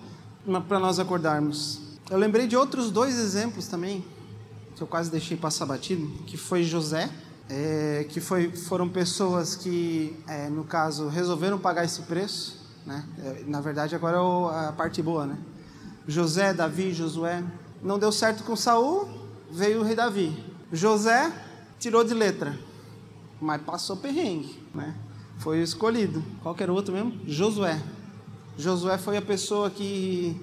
para 0.68 0.80
nós 0.80 1.00
acordarmos? 1.00 1.80
Eu 2.10 2.18
lembrei 2.18 2.48
de 2.48 2.56
outros 2.56 2.90
dois 2.92 3.18
exemplos 3.20 3.68
também, 3.68 4.04
que 4.76 4.82
eu 4.82 4.88
quase 4.88 5.12
deixei 5.12 5.36
passar 5.36 5.66
batido, 5.66 6.08
que 6.26 6.38
foi 6.38 6.64
José, 6.64 7.10
é, 7.50 8.06
que 8.10 8.20
foi, 8.20 8.52
foram 8.52 8.88
pessoas 8.88 9.56
que, 9.56 10.16
é, 10.28 10.50
no 10.50 10.64
caso, 10.64 11.08
resolveram 11.08 11.60
pagar 11.60 11.84
esse 11.84 12.02
preço 12.04 12.58
né? 12.88 13.04
É, 13.20 13.44
Na 13.46 13.60
verdade, 13.60 13.94
agora 13.94 14.18
é 14.18 14.70
a 14.70 14.72
parte 14.72 15.02
boa, 15.02 15.28
né? 15.28 15.38
José, 16.08 16.54
Davi, 16.54 16.94
Josué. 16.94 17.44
Não 17.84 18.00
deu 18.00 18.12
certo 18.12 18.44
com 18.44 18.56
Saul, 18.56 19.08
veio 19.52 19.82
o 19.82 19.84
rei 19.84 19.94
Davi. 19.94 20.42
José 20.72 21.32
tirou 21.78 22.04
de 22.04 22.14
letra, 22.14 22.58
mas 23.40 23.62
passou 23.62 23.98
perrengue, 23.98 24.58
né? 24.74 24.96
Foi 25.38 25.62
escolhido. 25.62 26.24
Qual 26.42 26.56
que 26.56 26.64
era 26.64 26.72
o 26.72 26.76
outro 26.76 26.94
mesmo? 26.94 27.14
Josué. 27.28 27.80
Josué 28.58 28.98
foi 28.98 29.18
a 29.18 29.22
pessoa 29.22 29.70
que 29.70 30.36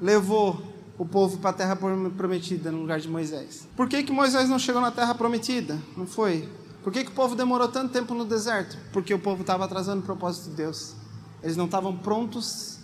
levou 0.00 0.62
o 0.98 1.06
povo 1.06 1.38
para 1.38 1.50
a 1.50 1.52
terra 1.54 1.76
prometida 1.76 2.70
no 2.70 2.80
lugar 2.80 3.00
de 3.00 3.08
Moisés. 3.08 3.66
Por 3.74 3.88
que, 3.88 4.02
que 4.02 4.12
Moisés 4.12 4.48
não 4.48 4.58
chegou 4.58 4.82
na 4.82 4.90
terra 4.90 5.14
prometida? 5.14 5.78
Não 5.96 6.06
foi? 6.06 6.46
Por 6.82 6.92
que, 6.92 7.04
que 7.04 7.10
o 7.10 7.14
povo 7.14 7.34
demorou 7.34 7.68
tanto 7.68 7.92
tempo 7.92 8.14
no 8.14 8.24
deserto? 8.24 8.76
Porque 8.92 9.12
o 9.14 9.18
povo 9.18 9.40
estava 9.40 9.64
atrasando 9.64 10.00
o 10.00 10.04
propósito 10.04 10.50
de 10.50 10.56
Deus. 10.56 10.94
Eles 11.42 11.56
não 11.56 11.64
estavam 11.64 11.96
prontos 11.96 12.78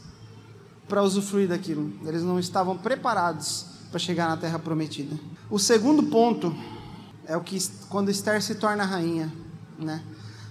para 0.89 1.03
usufruir 1.03 1.49
daquilo. 1.49 1.93
Eles 2.07 2.23
não 2.23 2.39
estavam 2.39 2.77
preparados 2.79 3.67
para 3.91 3.99
chegar 3.99 4.29
na 4.29 4.37
terra 4.37 4.59
prometida. 4.59 5.15
O 5.51 5.59
segundo 5.59 6.05
ponto 6.05 6.55
é 7.27 7.37
o 7.37 7.41
que 7.43 7.59
quando 7.89 8.11
Esther 8.11 8.43
se 8.43 8.55
torna 8.55 8.85
rainha, 8.85 9.33
né? 9.79 10.03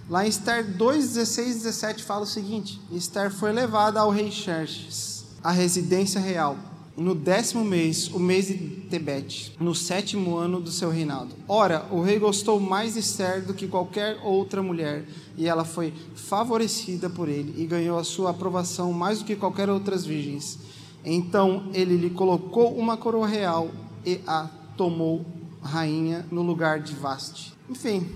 Lá 0.08 0.24
em 0.24 0.28
Esther 0.28 0.64
2, 0.76 1.14
16 1.14 1.48
e 1.48 1.58
17 1.58 2.04
fala 2.04 2.22
o 2.22 2.26
seguinte: 2.26 2.80
Esther 2.92 3.28
foi 3.28 3.52
levada 3.52 3.98
ao 3.98 4.10
rei 4.10 4.30
Xerxes, 4.30 5.24
à 5.42 5.50
residência 5.50 6.20
real, 6.20 6.56
no 6.96 7.12
décimo 7.12 7.64
mês, 7.64 8.06
o 8.08 8.20
mês 8.20 8.46
de 8.46 8.56
Tebete, 8.88 9.56
no 9.58 9.74
sétimo 9.74 10.36
ano 10.36 10.60
do 10.60 10.70
seu 10.70 10.90
reinado. 10.90 11.34
Ora, 11.48 11.88
o 11.90 12.02
rei 12.02 12.20
gostou 12.20 12.60
mais 12.60 12.94
de 12.94 13.00
Esther 13.00 13.44
do 13.44 13.52
que 13.52 13.66
qualquer 13.66 14.20
outra 14.22 14.62
mulher, 14.62 15.04
e 15.36 15.48
ela 15.48 15.64
foi 15.64 15.92
favorecida 16.14 17.10
por 17.10 17.28
ele 17.28 17.60
e 17.60 17.66
ganhou 17.66 17.98
a 17.98 18.04
sua 18.04 18.30
aprovação 18.30 18.92
mais 18.92 19.18
do 19.18 19.24
que 19.24 19.34
qualquer 19.34 19.68
outras 19.68 20.06
virgens. 20.06 20.56
Então 21.04 21.68
ele 21.74 21.96
lhe 21.96 22.10
colocou 22.10 22.76
uma 22.76 22.96
coroa 22.96 23.26
real 23.26 23.72
e 24.04 24.20
a 24.24 24.48
tomou 24.76 25.26
rainha 25.60 26.24
no 26.30 26.42
lugar 26.42 26.78
de 26.78 26.94
Vaste. 26.94 27.52
Enfim, 27.68 28.08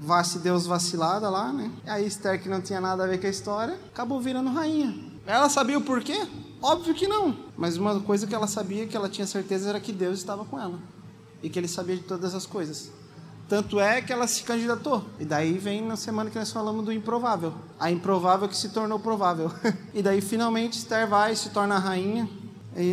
Vaste 0.00 0.38
Deus 0.38 0.66
vacilada 0.66 1.28
lá, 1.28 1.52
né? 1.52 1.70
E 1.84 1.90
aí 1.90 2.06
Esther, 2.06 2.40
que 2.40 2.48
não 2.48 2.60
tinha 2.60 2.80
nada 2.80 3.04
a 3.04 3.06
ver 3.06 3.20
com 3.20 3.26
a 3.26 3.30
história, 3.30 3.78
acabou 3.92 4.20
virando 4.20 4.50
rainha. 4.50 4.94
Ela 5.26 5.48
sabia 5.48 5.76
o 5.76 5.82
porquê? 5.82 6.26
Óbvio 6.62 6.94
que 6.94 7.06
não. 7.06 7.36
Mas 7.56 7.76
uma 7.76 8.00
coisa 8.00 8.26
que 8.26 8.34
ela 8.34 8.46
sabia, 8.46 8.86
que 8.86 8.96
ela 8.96 9.08
tinha 9.08 9.26
certeza, 9.26 9.68
era 9.68 9.80
que 9.80 9.92
Deus 9.92 10.18
estava 10.18 10.44
com 10.44 10.58
ela. 10.58 10.78
E 11.42 11.50
que 11.50 11.58
ele 11.58 11.68
sabia 11.68 11.96
de 11.96 12.02
todas 12.02 12.34
as 12.34 12.46
coisas. 12.46 12.90
Tanto 13.48 13.80
é 13.80 14.02
que 14.02 14.12
ela 14.12 14.26
se 14.26 14.42
candidatou. 14.42 15.04
E 15.18 15.24
daí 15.24 15.56
vem 15.56 15.82
na 15.82 15.96
semana 15.96 16.30
que 16.30 16.38
nós 16.38 16.52
falamos 16.52 16.84
do 16.84 16.92
improvável. 16.92 17.54
A 17.78 17.90
improvável 17.90 18.48
que 18.48 18.56
se 18.56 18.68
tornou 18.68 18.98
provável. 18.98 19.50
e 19.94 20.02
daí 20.02 20.20
finalmente 20.20 20.78
Esther 20.78 21.08
vai 21.08 21.32
e 21.32 21.36
se 21.36 21.50
torna 21.50 21.76
a 21.76 21.78
rainha 21.78 22.28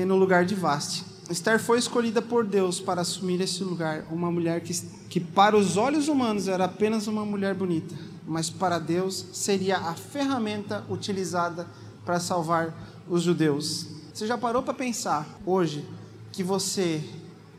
no 0.08 0.16
lugar 0.16 0.46
de 0.46 0.56
Vaste. 0.56 1.06
Esther 1.30 1.60
foi 1.60 1.80
escolhida 1.80 2.22
por 2.22 2.46
Deus 2.46 2.80
para 2.80 3.02
assumir 3.02 3.42
esse 3.42 3.64
lugar, 3.64 4.06
uma 4.12 4.30
mulher 4.30 4.62
que, 4.62 4.74
que 5.10 5.20
para 5.20 5.58
os 5.58 5.76
olhos 5.76 6.08
humanos 6.08 6.48
era 6.48 6.66
apenas 6.66 7.08
uma 7.08 7.26
mulher 7.26 7.56
bonita, 7.56 7.96
mas 8.28 8.50
para 8.50 8.78
Deus 8.78 9.26
seria 9.34 9.78
a 9.78 9.96
ferramenta 9.96 10.86
utilizada 10.88 11.68
para 12.06 12.20
salvar 12.20 12.76
os 13.10 13.24
judeus. 13.24 13.88
Você 14.14 14.28
já 14.28 14.38
parou 14.38 14.62
para 14.62 14.74
pensar 14.76 15.28
hoje 15.44 15.84
que 16.32 16.44
você 16.44 17.04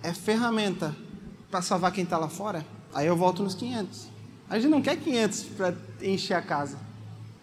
é 0.01 0.13
ferramenta 0.13 0.97
para 1.51 1.61
salvar 1.61 1.91
quem 1.91 2.05
está 2.05 2.19
lá 2.19 2.29
fora? 2.29 2.65
Aí 2.95 3.09
eu 3.09 3.17
volto 3.17 3.43
nos 3.43 3.57
500. 3.57 4.07
A 4.49 4.61
gente 4.61 4.71
não 4.71 4.81
quer 4.81 4.97
500 4.97 5.43
para 5.57 5.75
encher 6.01 6.35
a 6.35 6.43
casa. 6.43 6.79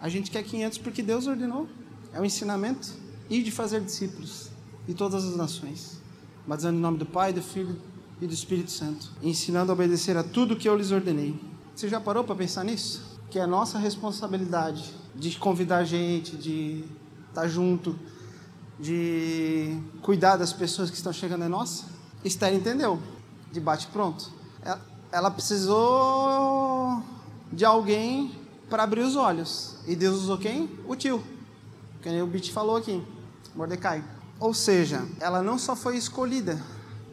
A 0.00 0.08
gente 0.08 0.30
quer 0.30 0.42
500 0.42 0.78
porque 0.78 1.02
Deus 1.02 1.26
ordenou. 1.26 1.68
É 2.14 2.20
o 2.20 2.24
ensinamento 2.24 2.92
e 3.28 3.42
de 3.42 3.50
fazer 3.50 3.82
discípulos 3.82 4.48
de 4.86 4.94
todas 4.94 5.24
as 5.24 5.36
nações 5.36 6.03
batizando 6.46 6.78
em 6.78 6.80
nome 6.80 6.98
do 6.98 7.06
Pai, 7.06 7.32
do 7.32 7.42
Filho 7.42 7.76
e 8.20 8.26
do 8.26 8.32
Espírito 8.34 8.70
Santo, 8.70 9.10
ensinando 9.22 9.72
a 9.72 9.74
obedecer 9.74 10.16
a 10.16 10.22
tudo 10.22 10.56
que 10.56 10.68
eu 10.68 10.76
lhes 10.76 10.90
ordenei. 10.90 11.38
Você 11.74 11.88
já 11.88 12.00
parou 12.00 12.22
para 12.24 12.34
pensar 12.36 12.64
nisso? 12.64 13.02
Que 13.30 13.38
é 13.38 13.46
nossa 13.46 13.78
responsabilidade 13.78 14.94
de 15.14 15.36
convidar 15.38 15.78
a 15.78 15.84
gente, 15.84 16.36
de 16.36 16.84
estar 17.28 17.48
junto, 17.48 17.98
de 18.78 19.76
cuidar 20.02 20.36
das 20.36 20.52
pessoas 20.52 20.90
que 20.90 20.96
estão 20.96 21.12
chegando 21.12 21.44
é 21.44 21.48
nossa? 21.48 21.84
Esther 22.24 22.54
entendeu, 22.54 23.00
de 23.52 23.60
bate 23.60 23.86
pronto. 23.88 24.30
Ela- 24.62 24.80
Ela 25.12 25.30
precisou 25.30 27.00
de 27.52 27.64
alguém 27.64 28.32
para 28.68 28.82
abrir 28.82 29.02
os 29.02 29.14
olhos. 29.14 29.76
E 29.86 29.94
Deus 29.94 30.16
usou 30.22 30.36
quem? 30.38 30.68
O 30.88 30.96
tio. 30.96 31.22
Que 32.02 32.08
nem 32.08 32.20
o 32.20 32.26
Bit 32.26 32.50
falou 32.52 32.74
aqui, 32.76 33.00
Mordecai. 33.54 34.02
Ou 34.44 34.52
seja, 34.52 35.02
ela 35.20 35.42
não 35.42 35.58
só 35.58 35.74
foi 35.74 35.96
escolhida, 35.96 36.60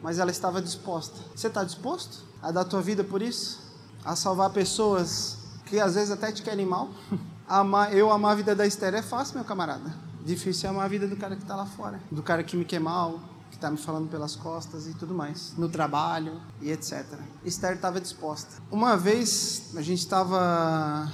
mas 0.02 0.18
ela 0.18 0.30
estava 0.30 0.60
disposta. 0.60 1.18
Você 1.34 1.46
está 1.46 1.64
disposto 1.64 2.26
a 2.42 2.52
dar 2.52 2.62
tua 2.66 2.82
vida 2.82 3.02
por 3.02 3.22
isso? 3.22 3.58
A 4.04 4.14
salvar 4.14 4.50
pessoas 4.50 5.38
que 5.64 5.80
às 5.80 5.94
vezes 5.94 6.10
até 6.10 6.30
te 6.30 6.42
querem 6.42 6.66
mal? 6.66 6.90
Amar, 7.48 7.96
eu 7.96 8.12
amar 8.12 8.32
a 8.32 8.34
vida 8.34 8.54
da 8.54 8.66
Esther 8.66 8.94
é 8.94 9.00
fácil, 9.00 9.36
meu 9.36 9.44
camarada. 9.46 9.94
Difícil 10.22 10.68
é 10.68 10.70
amar 10.70 10.84
a 10.84 10.88
vida 10.88 11.08
do 11.08 11.16
cara 11.16 11.34
que 11.34 11.40
está 11.40 11.56
lá 11.56 11.64
fora. 11.64 12.02
Do 12.10 12.22
cara 12.22 12.44
que 12.44 12.54
me 12.54 12.66
quer 12.66 12.80
mal, 12.80 13.18
que 13.48 13.56
está 13.56 13.70
me 13.70 13.78
falando 13.78 14.10
pelas 14.10 14.36
costas 14.36 14.86
e 14.86 14.92
tudo 14.92 15.14
mais. 15.14 15.54
No 15.56 15.70
trabalho 15.70 16.38
e 16.60 16.70
etc. 16.70 17.02
Esther 17.46 17.76
estava 17.76 17.98
disposta. 17.98 18.62
Uma 18.70 18.94
vez, 18.94 19.72
a 19.74 19.80
gente 19.80 20.00
estava... 20.00 21.10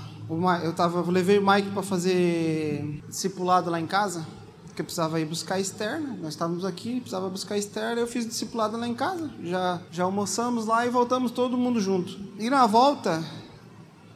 Eu 0.64 0.72
tava, 0.74 0.98
eu 0.98 1.10
levei 1.12 1.38
o 1.38 1.46
Mike 1.46 1.70
para 1.70 1.82
fazer 1.82 3.04
discipulado 3.08 3.70
lá 3.70 3.80
em 3.80 3.86
casa 3.86 4.26
porque 4.78 4.84
precisava 4.84 5.18
ir 5.18 5.24
buscar 5.24 5.58
Esther, 5.58 6.00
né? 6.00 6.16
nós 6.22 6.34
estávamos 6.34 6.64
aqui, 6.64 7.00
precisava 7.00 7.28
buscar 7.28 7.58
Esther, 7.58 7.98
eu 7.98 8.06
fiz 8.06 8.24
discipulado 8.24 8.76
lá 8.76 8.86
em 8.86 8.94
casa, 8.94 9.28
já, 9.42 9.82
já 9.90 10.04
almoçamos 10.04 10.66
lá 10.66 10.86
e 10.86 10.88
voltamos 10.88 11.32
todo 11.32 11.58
mundo 11.58 11.80
junto. 11.80 12.16
E 12.38 12.48
na 12.48 12.64
volta, 12.64 13.24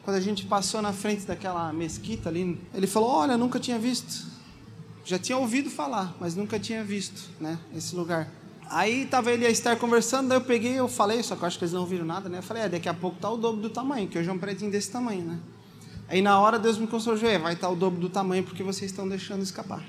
quando 0.03 0.15
a 0.15 0.21
gente 0.21 0.45
passou 0.45 0.81
na 0.81 0.93
frente 0.93 1.25
daquela 1.25 1.73
mesquita 1.73 2.29
ali, 2.29 2.61
ele 2.73 2.87
falou, 2.87 3.09
olha, 3.09 3.35
nunca 3.35 3.59
tinha 3.59 3.77
visto, 3.77 4.25
já 5.03 5.19
tinha 5.19 5.37
ouvido 5.37 5.69
falar, 5.69 6.15
mas 6.17 6.33
nunca 6.33 6.57
tinha 6.57 6.81
visto, 6.81 7.29
né, 7.41 7.59
esse 7.75 7.93
lugar. 7.93 8.31
Aí 8.69 9.05
tava 9.05 9.33
ele 9.33 9.43
e 9.43 9.47
a 9.47 9.49
Esther 9.49 9.75
conversando, 9.75 10.29
daí 10.29 10.37
eu 10.37 10.45
peguei, 10.45 10.79
eu 10.79 10.87
falei, 10.87 11.21
só 11.23 11.35
que 11.35 11.43
eu 11.43 11.47
acho 11.47 11.57
que 11.57 11.65
eles 11.65 11.73
não 11.73 11.85
viram 11.85 12.05
nada, 12.05 12.29
né, 12.29 12.37
eu 12.37 12.43
falei, 12.43 12.63
é, 12.63 12.69
daqui 12.69 12.87
a 12.87 12.93
pouco 12.93 13.17
tá 13.19 13.29
o 13.29 13.35
dobro 13.35 13.61
do 13.61 13.69
tamanho, 13.69 14.07
que 14.07 14.17
hoje 14.17 14.29
é 14.29 14.31
um 14.31 14.39
predinho 14.39 14.71
desse 14.71 14.89
tamanho, 14.89 15.25
né. 15.25 15.39
Aí 16.07 16.21
na 16.21 16.39
hora 16.39 16.57
Deus 16.57 16.77
me 16.77 16.87
consolou, 16.87 17.19
vai 17.19 17.51
estar 17.51 17.67
o 17.67 17.75
dobro 17.75 17.99
do 17.99 18.07
tamanho 18.07 18.45
porque 18.45 18.63
vocês 18.63 18.89
estão 18.91 19.09
deixando 19.09 19.43
escapar. 19.43 19.83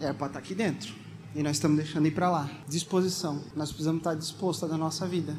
Era 0.00 0.14
para 0.14 0.28
estar 0.28 0.38
aqui 0.38 0.54
dentro. 0.54 0.94
E 1.34 1.42
nós 1.42 1.56
estamos 1.56 1.76
deixando 1.76 2.06
ir 2.06 2.12
para 2.12 2.30
lá. 2.30 2.50
Disposição. 2.66 3.42
Nós 3.54 3.68
precisamos 3.68 4.00
estar 4.00 4.14
dispostos 4.14 4.68
da 4.68 4.76
nossa 4.76 5.06
vida. 5.06 5.36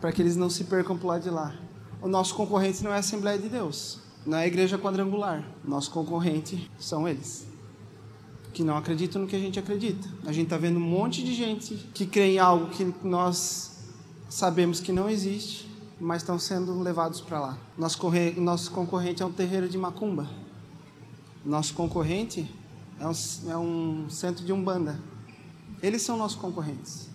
Para 0.00 0.12
que 0.12 0.22
eles 0.22 0.36
não 0.36 0.48
se 0.48 0.64
percam 0.64 0.96
para 0.96 1.08
lado 1.08 1.22
de 1.22 1.30
lá. 1.30 1.54
O 2.00 2.06
nosso 2.08 2.34
concorrente 2.34 2.84
não 2.84 2.92
é 2.92 2.96
a 2.96 2.98
Assembleia 3.00 3.38
de 3.38 3.48
Deus. 3.48 3.98
Não 4.24 4.38
é 4.38 4.44
a 4.44 4.46
igreja 4.46 4.78
quadrangular. 4.78 5.44
Nosso 5.64 5.90
concorrente 5.90 6.70
são 6.78 7.08
eles. 7.08 7.46
Que 8.52 8.62
não 8.62 8.76
acreditam 8.76 9.22
no 9.22 9.28
que 9.28 9.34
a 9.34 9.40
gente 9.40 9.58
acredita. 9.58 10.08
A 10.24 10.32
gente 10.32 10.44
está 10.44 10.56
vendo 10.56 10.76
um 10.76 10.88
monte 10.88 11.24
de 11.24 11.34
gente 11.34 11.74
que 11.92 12.06
crê 12.06 12.34
em 12.34 12.38
algo 12.38 12.68
que 12.70 12.94
nós 13.02 13.82
sabemos 14.28 14.80
que 14.80 14.92
não 14.92 15.10
existe, 15.10 15.68
mas 16.00 16.22
estão 16.22 16.38
sendo 16.38 16.80
levados 16.80 17.20
para 17.20 17.40
lá. 17.40 17.58
Nosso, 17.76 17.98
nosso 18.36 18.70
concorrente 18.70 19.22
é 19.22 19.26
um 19.26 19.32
terreiro 19.32 19.68
de 19.68 19.76
macumba. 19.76 20.28
Nosso 21.44 21.74
concorrente 21.74 22.48
é 22.98 23.06
um, 23.06 23.50
é 23.50 23.56
um 23.56 24.10
centro 24.10 24.44
de 24.44 24.52
umbanda. 24.52 24.98
Eles 25.82 26.02
são 26.02 26.16
nossos 26.16 26.38
concorrentes. 26.38 27.08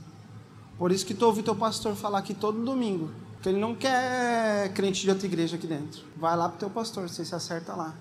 Por 0.78 0.92
isso 0.92 1.06
que 1.06 1.14
tu 1.14 1.26
ouve 1.26 1.44
teu 1.44 1.56
pastor 1.56 1.96
falar 1.96 2.20
aqui 2.20 2.34
todo 2.34 2.64
domingo, 2.64 3.12
que 3.42 3.50
ele 3.50 3.60
não 3.60 3.76
quer 3.76 4.72
crente 4.74 5.02
de 5.02 5.10
outra 5.10 5.26
igreja 5.26 5.56
aqui 5.56 5.68
dentro. 5.68 6.04
Vai 6.18 6.36
lá 6.36 6.50
pro 6.50 6.58
teu 6.58 6.70
pastor, 6.70 7.08
você 7.08 7.24
se 7.26 7.36
acerta 7.36 7.76
lá. 7.76 7.96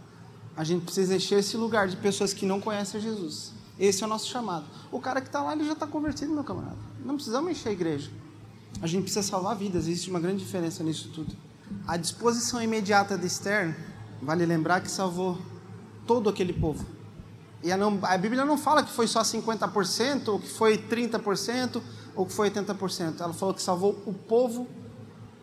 A 0.56 0.64
gente 0.64 0.84
precisa 0.84 1.16
encher 1.16 1.38
esse 1.38 1.56
lugar 1.56 1.88
de 1.88 1.96
pessoas 1.96 2.32
que 2.32 2.44
não 2.44 2.60
conhecem 2.60 3.00
Jesus. 3.00 3.52
Esse 3.78 4.02
é 4.02 4.06
o 4.06 4.08
nosso 4.08 4.28
chamado. 4.28 4.66
O 4.92 5.00
cara 5.00 5.20
que 5.20 5.28
está 5.28 5.42
lá, 5.42 5.54
ele 5.54 5.64
já 5.64 5.72
está 5.72 5.86
convertido, 5.86 6.32
meu 6.32 6.44
camarada. 6.44 6.76
Não 7.04 7.14
precisamos 7.14 7.50
encher 7.50 7.70
a 7.70 7.72
igreja. 7.72 8.10
A 8.82 8.86
gente 8.86 9.04
precisa 9.04 9.22
salvar 9.22 9.56
vidas. 9.56 9.86
Existe 9.86 10.10
uma 10.10 10.20
grande 10.20 10.44
diferença 10.44 10.84
nisso 10.84 11.10
tudo. 11.14 11.34
A 11.86 11.96
disposição 11.96 12.62
imediata 12.62 13.16
de 13.16 13.26
Esther, 13.26 13.76
vale 14.20 14.44
lembrar 14.44 14.80
que 14.80 14.90
salvou 14.90 15.38
todo 16.06 16.28
aquele 16.28 16.52
povo. 16.52 16.84
E 17.62 17.70
a, 17.70 17.76
não, 17.76 17.98
a, 18.02 18.16
Bíblia 18.16 18.44
não 18.44 18.56
fala 18.56 18.82
que 18.82 18.90
foi 18.90 19.06
só 19.06 19.20
50%, 19.20 20.28
ou 20.28 20.40
que 20.40 20.48
foi 20.48 20.78
30%, 20.78 21.82
ou 22.14 22.24
que 22.24 22.32
foi 22.32 22.50
80%. 22.50 23.20
Ela 23.20 23.32
falou 23.34 23.54
que 23.54 23.62
salvou 23.62 24.02
o 24.06 24.14
povo 24.14 24.66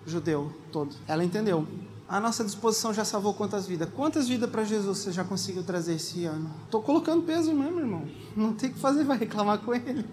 judeu 0.06 0.52
todo. 0.72 0.96
Ela 1.08 1.24
entendeu. 1.24 1.68
A 2.10 2.20
nossa 2.20 2.44
disposição 2.44 2.94
já 2.94 3.04
salvou 3.04 3.34
quantas 3.34 3.68
vidas? 3.68 3.90
Quantas 3.94 4.28
vidas 4.28 4.50
para 4.50 4.64
Jesus 4.64 5.00
você 5.00 5.12
já 5.12 5.24
conseguiu 5.24 5.62
trazer 5.62 5.96
esse 5.96 6.24
ano? 6.24 6.50
Estou 6.64 6.82
colocando 6.82 7.24
peso 7.24 7.54
mesmo, 7.54 7.80
irmão. 7.80 8.08
Não 8.36 8.54
tem 8.54 8.70
o 8.70 8.74
que 8.74 8.80
fazer, 8.80 9.04
vai 9.06 9.18
reclamar 9.18 9.60
com 9.60 9.76
ele. 9.76 10.06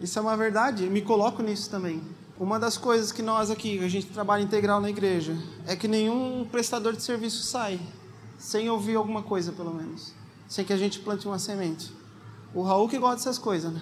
Isso 0.00 0.18
é 0.18 0.22
uma 0.22 0.36
verdade. 0.36 0.88
Me 0.88 1.02
coloco 1.02 1.42
nisso 1.42 1.68
também. 1.68 2.00
Uma 2.38 2.58
das 2.58 2.78
coisas 2.78 3.12
que 3.12 3.20
nós 3.20 3.50
aqui, 3.50 3.84
a 3.84 3.88
gente 3.88 4.06
trabalha 4.06 4.42
integral 4.42 4.80
na 4.80 4.88
igreja, 4.88 5.36
é 5.66 5.76
que 5.76 5.86
nenhum 5.86 6.46
prestador 6.50 6.94
de 6.94 7.02
serviço 7.02 7.42
sai 7.42 7.78
sem 8.38 8.70
ouvir 8.70 8.96
alguma 8.96 9.22
coisa, 9.22 9.52
pelo 9.52 9.74
menos. 9.74 10.14
Sem 10.50 10.64
que 10.64 10.72
a 10.72 10.76
gente 10.76 10.98
plante 10.98 11.28
uma 11.28 11.38
semente. 11.38 11.94
O 12.52 12.62
Raul 12.62 12.88
que 12.88 12.98
gosta 12.98 13.18
dessas 13.18 13.38
coisas, 13.38 13.72
né? 13.72 13.80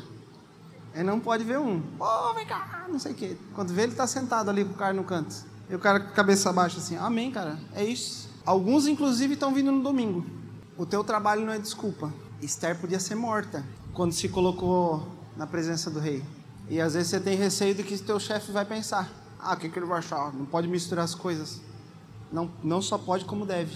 Ele 0.92 1.04
não 1.04 1.18
pode 1.18 1.42
ver 1.42 1.58
um. 1.58 1.78
Ô, 1.98 2.04
oh, 2.04 2.34
vem 2.34 2.46
cá, 2.46 2.84
não 2.90 2.98
sei 2.98 3.12
o 3.12 3.14
quê. 3.14 3.38
Quando 3.54 3.72
vê, 3.72 3.84
ele 3.84 3.94
tá 3.94 4.06
sentado 4.06 4.50
ali 4.50 4.66
com 4.66 4.72
o 4.72 4.76
cara 4.76 4.92
no 4.92 5.02
canto. 5.02 5.34
E 5.70 5.75
o 5.75 5.78
cara 5.78 5.98
com 5.98 6.08
a 6.08 6.12
cabeça 6.12 6.52
baixa 6.52 6.76
assim, 6.76 6.96
amém, 6.96 7.30
cara, 7.30 7.58
é 7.75 7.82
isso. 7.82 8.28
Alguns, 8.44 8.87
inclusive, 8.87 9.32
estão 9.32 9.54
vindo 9.54 9.72
no 9.72 9.82
domingo. 9.82 10.26
O 10.76 10.84
teu 10.84 11.02
trabalho 11.02 11.42
não 11.42 11.54
é 11.54 11.58
desculpa. 11.58 12.12
Esther 12.42 12.78
podia 12.78 13.00
ser 13.00 13.14
morta 13.14 13.64
quando 13.94 14.12
se 14.12 14.28
colocou 14.28 15.08
na 15.38 15.46
presença 15.46 15.90
do 15.90 15.98
rei. 15.98 16.22
E 16.68 16.82
às 16.82 16.92
vezes 16.92 17.08
você 17.08 17.18
tem 17.18 17.34
receio 17.34 17.75
do 17.75 17.82
que 17.82 17.96
teu 17.96 18.20
chefe 18.20 18.52
vai 18.52 18.66
pensar. 18.66 19.10
Ah, 19.40 19.54
o 19.54 19.56
que, 19.56 19.70
que 19.70 19.78
ele 19.78 19.87
vai 19.87 20.00
achar? 20.00 20.34
Não 20.34 20.44
pode 20.44 20.68
misturar 20.68 21.06
as 21.06 21.14
coisas. 21.14 21.62
Não, 22.30 22.50
não 22.62 22.82
só 22.82 22.98
pode, 22.98 23.25
como 23.25 23.46
deve. 23.46 23.75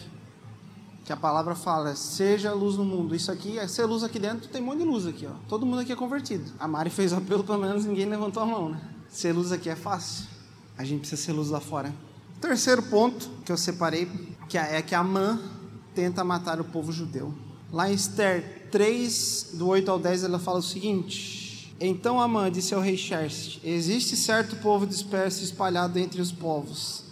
Que 1.05 1.13
a 1.13 1.17
palavra 1.17 1.55
fala, 1.55 1.97
seja 1.97 2.53
luz 2.53 2.77
no 2.77 2.85
mundo. 2.85 3.15
Isso 3.15 3.31
aqui, 3.33 3.59
é 3.59 3.67
ser 3.67 3.85
luz 3.87 4.05
aqui 4.05 4.19
dentro, 4.19 4.49
tem 4.49 4.63
um 4.63 4.67
monte 4.67 4.79
de 4.79 4.85
luz 4.85 5.07
aqui, 5.07 5.27
ó. 5.27 5.33
Todo 5.49 5.67
mundo 5.67 5.81
aqui 5.81 5.93
é 5.93 5.97
convertido. 5.97 6.53
A 6.59 6.69
Mari 6.69 6.91
fez 6.91 7.13
o 7.13 7.17
apelo, 7.23 7.43
pelo 7.43 7.59
menos 7.59 7.85
ninguém 7.85 8.07
levantou 8.07 8.43
a 8.43 8.47
mão, 8.47 8.71
né? 8.71 8.81
Ser 9.09 9.33
luz 9.33 9.51
aqui 9.51 9.69
é 9.69 9.77
fácil. 9.77 10.27
A 10.79 10.85
gente 10.85 11.01
precisa 11.01 11.21
ser 11.21 11.33
luz 11.33 11.51
lá 11.51 11.61
fora. 11.61 11.93
Terceiro 12.41 12.83
ponto 12.85 13.29
que 13.45 13.53
eu 13.53 13.57
separei, 13.57 14.09
que 14.49 14.57
é 14.57 14.81
que 14.83 14.95
Amã 14.95 15.41
tenta 15.95 16.25
matar 16.25 16.61
o 16.61 16.65
povo 16.65 16.93
judeu. 16.93 17.33
Lá 17.71 17.91
em 17.91 17.95
Esther 17.95 18.69
3, 18.71 19.51
do 19.55 19.69
8 19.69 19.91
ao 19.91 19.99
10, 19.99 20.25
ela 20.25 20.39
fala 20.39 20.59
o 20.59 20.63
seguinte: 20.63 21.75
Então 21.81 22.21
Amã 22.21 22.51
disse 22.51 22.75
ao 22.75 22.81
rei 22.81 22.97
Xerxes: 22.97 23.61
Existe 23.63 24.17
certo 24.17 24.57
povo 24.57 24.87
disperso 24.87 25.41
e 25.41 25.45
espalhado 25.45 25.99
entre 25.99 26.21
os 26.21 26.33
povos 26.33 27.03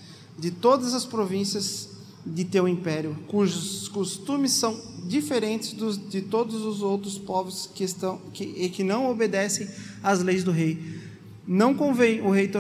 de 0.41 0.51
todas 0.51 0.95
as 0.95 1.05
províncias 1.05 1.90
de 2.25 2.45
teu 2.45 2.69
império, 2.69 3.17
cujos 3.29 3.89
costumes 3.89 4.53
são 4.53 4.79
diferentes 5.07 5.73
dos, 5.73 5.97
de 5.97 6.21
todos 6.21 6.63
os 6.65 6.83
outros 6.83 7.19
povos 7.19 7.69
que 7.75 7.83
estão 7.85 8.19
que, 8.33 8.45
e 8.45 8.69
que 8.69 8.85
não 8.85 9.11
obedecem 9.11 9.69
às 10.03 10.23
leis 10.23 10.45
do 10.45 10.51
rei. 10.51 11.01
Não 11.47 11.75
convém 11.75 12.21
o 12.21 12.31
rei 12.31 12.51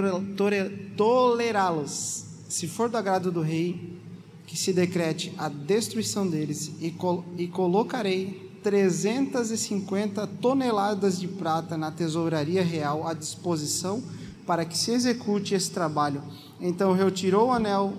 tolerá-los. 0.96 2.24
Se 2.48 2.66
for 2.66 2.88
do 2.88 2.96
agrado 2.96 3.30
do 3.30 3.40
rei, 3.40 3.98
que 4.46 4.56
se 4.56 4.72
decrete 4.72 5.32
a 5.38 5.48
destruição 5.48 6.26
deles 6.28 6.72
e, 6.80 6.90
col 6.90 7.24
e 7.38 7.46
colocarei 7.46 8.50
350 8.64 10.26
toneladas 10.26 11.20
de 11.20 11.28
prata 11.28 11.76
na 11.76 11.92
tesouraria 11.92 12.62
real 12.62 13.06
à 13.06 13.14
disposição 13.14 14.02
para 14.44 14.64
que 14.64 14.76
se 14.76 14.90
execute 14.90 15.54
esse 15.54 15.70
trabalho. 15.70 16.22
Então 16.60 16.92
retirou 16.92 17.48
o 17.48 17.52
anel, 17.52 17.94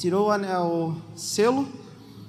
tirou 0.00 0.28
o 0.28 0.30
anel 0.30 0.96
selo 1.14 1.68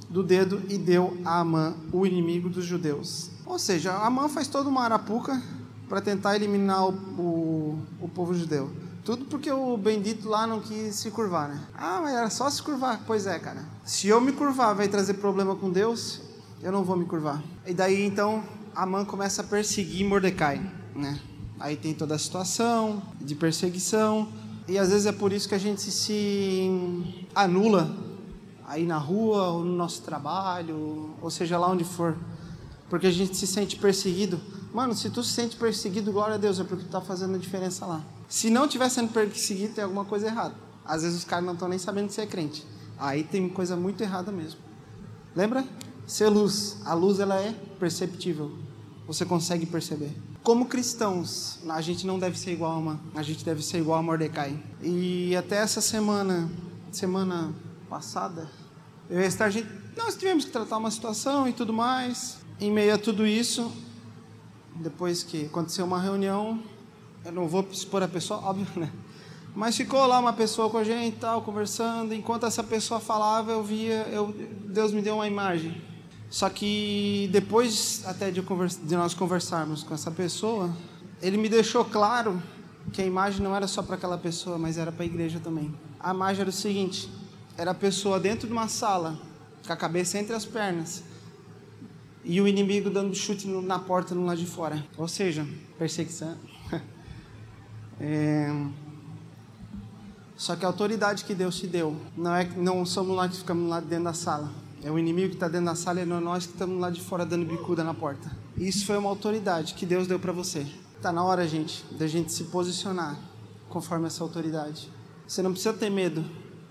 do 0.10 0.22
dedo 0.22 0.62
e 0.68 0.78
deu 0.78 1.18
a 1.24 1.40
Amã, 1.40 1.74
o 1.94 2.06
inimigo 2.06 2.50
dos 2.50 2.66
judeus. 2.66 3.32
Ou 3.46 3.58
seja, 3.58 3.94
Amã 3.94 4.28
faz 4.28 4.50
toda 4.50 4.68
uma 4.68 4.84
arapuca 4.84 5.42
para 5.88 6.01
tentar 6.01 6.36
eliminar 6.36 6.86
o, 6.86 6.92
o, 7.18 7.80
o 8.01 8.10
povo 8.10 8.34
judeu. 8.34 8.70
Tudo 9.06 9.24
porque 9.24 9.50
o 9.50 9.78
bendito 9.78 10.28
lá 10.28 10.46
não 10.46 10.60
quis 10.60 10.96
se 10.96 11.10
curvar, 11.12 11.48
né? 11.48 11.62
Ah, 11.74 12.00
mas 12.01 12.13
era 12.13 12.30
só 12.30 12.50
se 12.50 12.62
curvar. 12.62 13.01
Pois 13.08 13.25
é, 13.25 13.40
cara. 13.40 13.63
Se 13.86 14.10
eu 14.10 14.20
me 14.20 14.34
curvar 14.34 14.75
vai 14.75 14.90
trazer 14.90 15.13
problema 15.16 15.56
com 15.56 15.72
Deus, 15.72 16.22
eu 16.62 16.74
não 16.74 16.84
vou 16.84 16.98
me 16.98 17.06
curvar. 17.06 17.42
E 17.66 17.74
daí 17.74 18.06
então 18.06 18.44
Amã 18.75 19.06
começa 19.06 19.42
a 19.42 19.46
perseguir 19.46 20.06
Mordecai, 20.06 20.62
né? 20.94 21.20
Aí 21.58 21.78
tem 21.78 21.94
toda 21.94 22.16
a 22.16 22.20
situação 22.20 23.01
de 23.20 23.34
perseguição. 23.34 24.28
E 24.68 24.77
às 24.77 24.89
vezes 24.89 25.06
é 25.06 25.12
por 25.12 25.34
isso 25.34 25.50
que 25.50 25.56
a 25.56 25.60
gente 25.60 25.89
se 25.91 26.70
anula 27.34 27.94
aí 28.65 28.86
na 28.86 28.98
rua, 28.98 29.50
ou 29.50 29.65
no 29.65 29.75
nosso 29.75 30.01
trabalho, 30.01 31.10
ou 31.22 31.30
seja 31.30 31.58
lá 31.58 31.70
onde 31.70 31.84
for. 31.84 32.18
Porque 32.89 33.08
a 33.08 33.12
gente 33.12 33.36
se 33.36 33.48
sente 33.48 33.75
perseguido. 33.75 34.39
Mano, 34.74 34.94
se 34.96 35.10
tu 35.10 35.24
se 35.24 35.34
sente 35.34 35.58
perseguido, 35.58 36.12
glória 36.12 36.36
a 36.36 36.38
Deus, 36.38 36.60
é 36.60 36.63
porque 36.63 36.86
tu 36.86 36.89
tá 36.89 37.02
fazendo 37.02 37.36
a 37.36 37.38
diferença 37.38 37.86
lá. 37.86 38.02
Se 38.30 38.50
não 38.50 38.65
estiver 38.65 38.89
sendo 38.89 39.12
perseguido, 39.12 39.74
tem 39.74 39.84
alguma 39.84 40.06
coisa 40.06 40.28
errada. 40.28 40.56
Às 40.86 41.04
vezes 41.04 41.19
os 41.19 41.26
caras 41.26 41.45
não 41.45 41.54
estão 41.54 41.67
nem 41.67 41.78
sabendo 41.78 42.10
você 42.10 42.21
é 42.21 42.26
crente. 42.26 42.65
Aí 42.97 43.24
tem 43.24 43.50
coisa 43.50 43.76
muito 43.76 44.02
errada 44.02 44.32
mesmo. 44.32 44.60
Lembra? 45.36 45.65
Ser 46.08 46.30
luz. 46.30 46.78
A 46.86 46.93
luz 46.93 47.19
ela 47.19 47.36
é 47.36 47.52
perceptível. 47.80 48.52
Você 49.08 49.26
consegue 49.26 49.65
perceber. 49.65 50.15
Como 50.43 50.65
cristãos, 50.65 51.60
a 51.69 51.82
gente 51.82 52.08
não 52.08 52.17
deve 52.17 52.38
ser 52.38 52.51
igual 52.51 52.71
a 52.71 52.77
uma, 52.77 52.99
a 53.13 53.21
gente 53.21 53.45
deve 53.45 53.62
ser 53.62 53.77
igual 53.77 53.99
a 53.99 54.01
Mordecai. 54.01 54.58
E 54.82 55.36
até 55.36 55.58
essa 55.58 55.82
semana, 55.82 56.49
semana 56.91 57.54
passada, 57.88 58.49
eu 59.08 59.19
e 59.21 59.25
a 59.25 59.49
gente, 59.51 59.69
nós 59.95 60.15
tivemos 60.15 60.43
que 60.43 60.49
tratar 60.49 60.77
uma 60.77 60.89
situação 60.89 61.47
e 61.47 61.54
tudo 61.54 61.71
mais. 61.71 62.39
Em 62.60 62.71
meio 62.71 62.95
a 62.95 62.97
tudo 62.97 63.25
isso, 63.25 63.71
depois 64.75 65.21
que 65.21 65.45
aconteceu 65.45 65.86
uma 65.86 66.01
reunião, 66.01 66.60
eu 67.23 67.32
não 67.32 67.47
vou 67.47 67.67
expor 67.71 68.01
a 68.01 68.08
pessoa, 68.08 68.39
óbvio, 68.47 68.67
né? 68.75 68.91
Mas 69.56 69.77
ficou 69.77 70.08
lá 70.08 70.17
uma 70.17 70.34
pessoa 70.34 70.71
com 70.71 70.77
a 70.80 70.84
gente, 70.84 71.17
tal, 71.17 71.43
conversando. 71.43 72.15
Enquanto 72.15 72.47
essa 72.47 72.63
pessoa 72.63 72.99
falava, 72.99 73.51
eu 73.51 73.63
via, 73.63 74.08
eu, 74.12 74.34
Deus 74.65 74.91
me 74.91 75.04
deu 75.04 75.15
uma 75.15 75.27
imagem. 75.27 75.80
Só 76.32 76.50
que 76.50 77.30
depois 77.30 78.04
até 78.06 78.32
de, 78.32 78.41
de 78.41 78.96
nós 78.96 79.13
conversarmos 79.13 79.84
com 79.84 79.94
essa 79.94 80.10
pessoa, 80.10 80.74
ele 81.22 81.36
me 81.36 81.50
deixou 81.50 81.84
claro 81.84 82.41
que 82.94 83.02
a 83.02 83.06
imagem 83.06 83.41
não 83.41 83.54
era 83.54 83.67
só 83.67 83.84
para 83.84 83.96
aquela 83.96 84.17
pessoa, 84.17 84.58
mas 84.58 84.78
era 84.78 84.94
para 84.94 85.04
a 85.04 85.06
igreja 85.06 85.41
também. 85.41 85.76
A 86.00 86.13
imagem 86.13 86.41
era 86.41 86.50
o 86.50 86.54
seguinte: 86.54 87.12
era 87.58 87.72
a 87.72 87.76
pessoa 87.76 88.17
dentro 88.17 88.48
de 88.48 88.54
uma 88.54 88.70
sala, 88.70 89.20
com 89.67 89.74
a 89.74 89.76
cabeça 89.76 90.17
entre 90.17 90.34
as 90.34 90.46
pernas, 90.46 91.04
e 92.24 92.39
o 92.39 92.48
inimigo 92.48 92.89
dando 92.89 93.13
chute 93.13 93.46
na 93.46 93.78
porta 93.78 94.15
no 94.15 94.26
lado 94.26 94.39
de 94.39 94.48
fora. 94.48 94.86
Ou 94.98 95.10
seja, 95.10 95.46
perseguição. 95.78 96.36
É... 98.04 98.50
Só 100.36 100.56
que 100.56 100.65
a 100.65 100.67
autoridade 100.67 101.24
que 101.24 101.36
Deus 101.36 101.60
te 101.60 101.67
deu 101.67 101.96
não 102.17 102.36
é 102.36 102.46
não 102.58 102.84
somos 102.84 103.15
nós 103.15 103.30
que 103.30 103.38
ficamos 103.38 103.70
lá 103.70 103.80
dentro 103.80 104.06
da 104.06 104.13
sala. 104.15 104.52
É 104.84 104.89
o 104.89 104.98
inimigo 104.98 105.30
que 105.30 105.36
está 105.36 105.48
dentro 105.48 105.67
da 105.67 105.76
sala 105.76 106.02
e 106.02 106.06
não 106.06 106.17
é 106.17 106.20
nós 106.20 106.46
que 106.46 106.54
estamos 106.54 106.80
lá 106.80 106.89
de 106.89 107.02
fora 107.02 107.26
dando 107.26 107.46
bicuda 107.46 107.84
na 107.84 107.94
porta. 107.94 108.36
Isso 108.58 108.86
foi 108.86 108.98
uma 108.98 109.10
autoridade 109.10 109.74
que 109.76 109.86
Deus 109.86 110.08
deu 110.08 110.20
para 110.20 110.32
você. 110.32 110.65
Está 110.98 111.12
na 111.12 111.24
hora, 111.24 111.48
gente, 111.48 111.86
da 111.98 112.08
gente 112.08 112.32
se 112.34 112.46
posicionar 112.46 113.17
conforme 113.70 114.08
essa 114.08 114.24
autoridade. 114.24 114.91
Você 115.28 115.41
não 115.41 115.52
precisa 115.52 115.74
ter 115.74 115.89
medo 115.89 116.26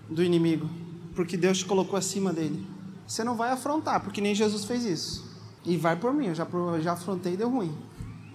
do 0.09 0.23
inimigo, 0.23 0.69
porque 1.15 1.37
Deus 1.37 1.59
te 1.59 1.65
colocou 1.65 1.97
acima 1.97 2.33
dele. 2.33 2.65
Você 3.07 3.23
não 3.23 3.35
vai 3.35 3.51
afrontar, 3.51 4.01
porque 4.01 4.21
nem 4.21 4.35
Jesus 4.35 4.65
fez 4.65 4.85
isso. 4.85 5.31
E 5.65 5.77
vai 5.77 5.95
por 5.95 6.13
mim, 6.13 6.27
eu 6.27 6.35
já, 6.35 6.47
já 6.81 6.93
afrontei 6.93 7.33
e 7.33 7.37
deu 7.37 7.49
ruim. 7.49 7.75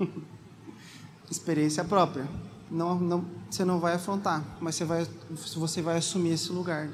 Experiência 1.31 1.85
própria 1.85 2.29
não, 2.71 2.99
não, 2.99 3.25
você 3.51 3.65
não 3.65 3.79
vai 3.79 3.95
afrontar, 3.95 4.43
mas 4.61 4.75
você 4.75 4.85
vai, 4.85 5.07
você 5.31 5.83
vai 5.83 5.97
assumir 5.99 6.31
esse 6.31 6.51
lugar 6.53 6.89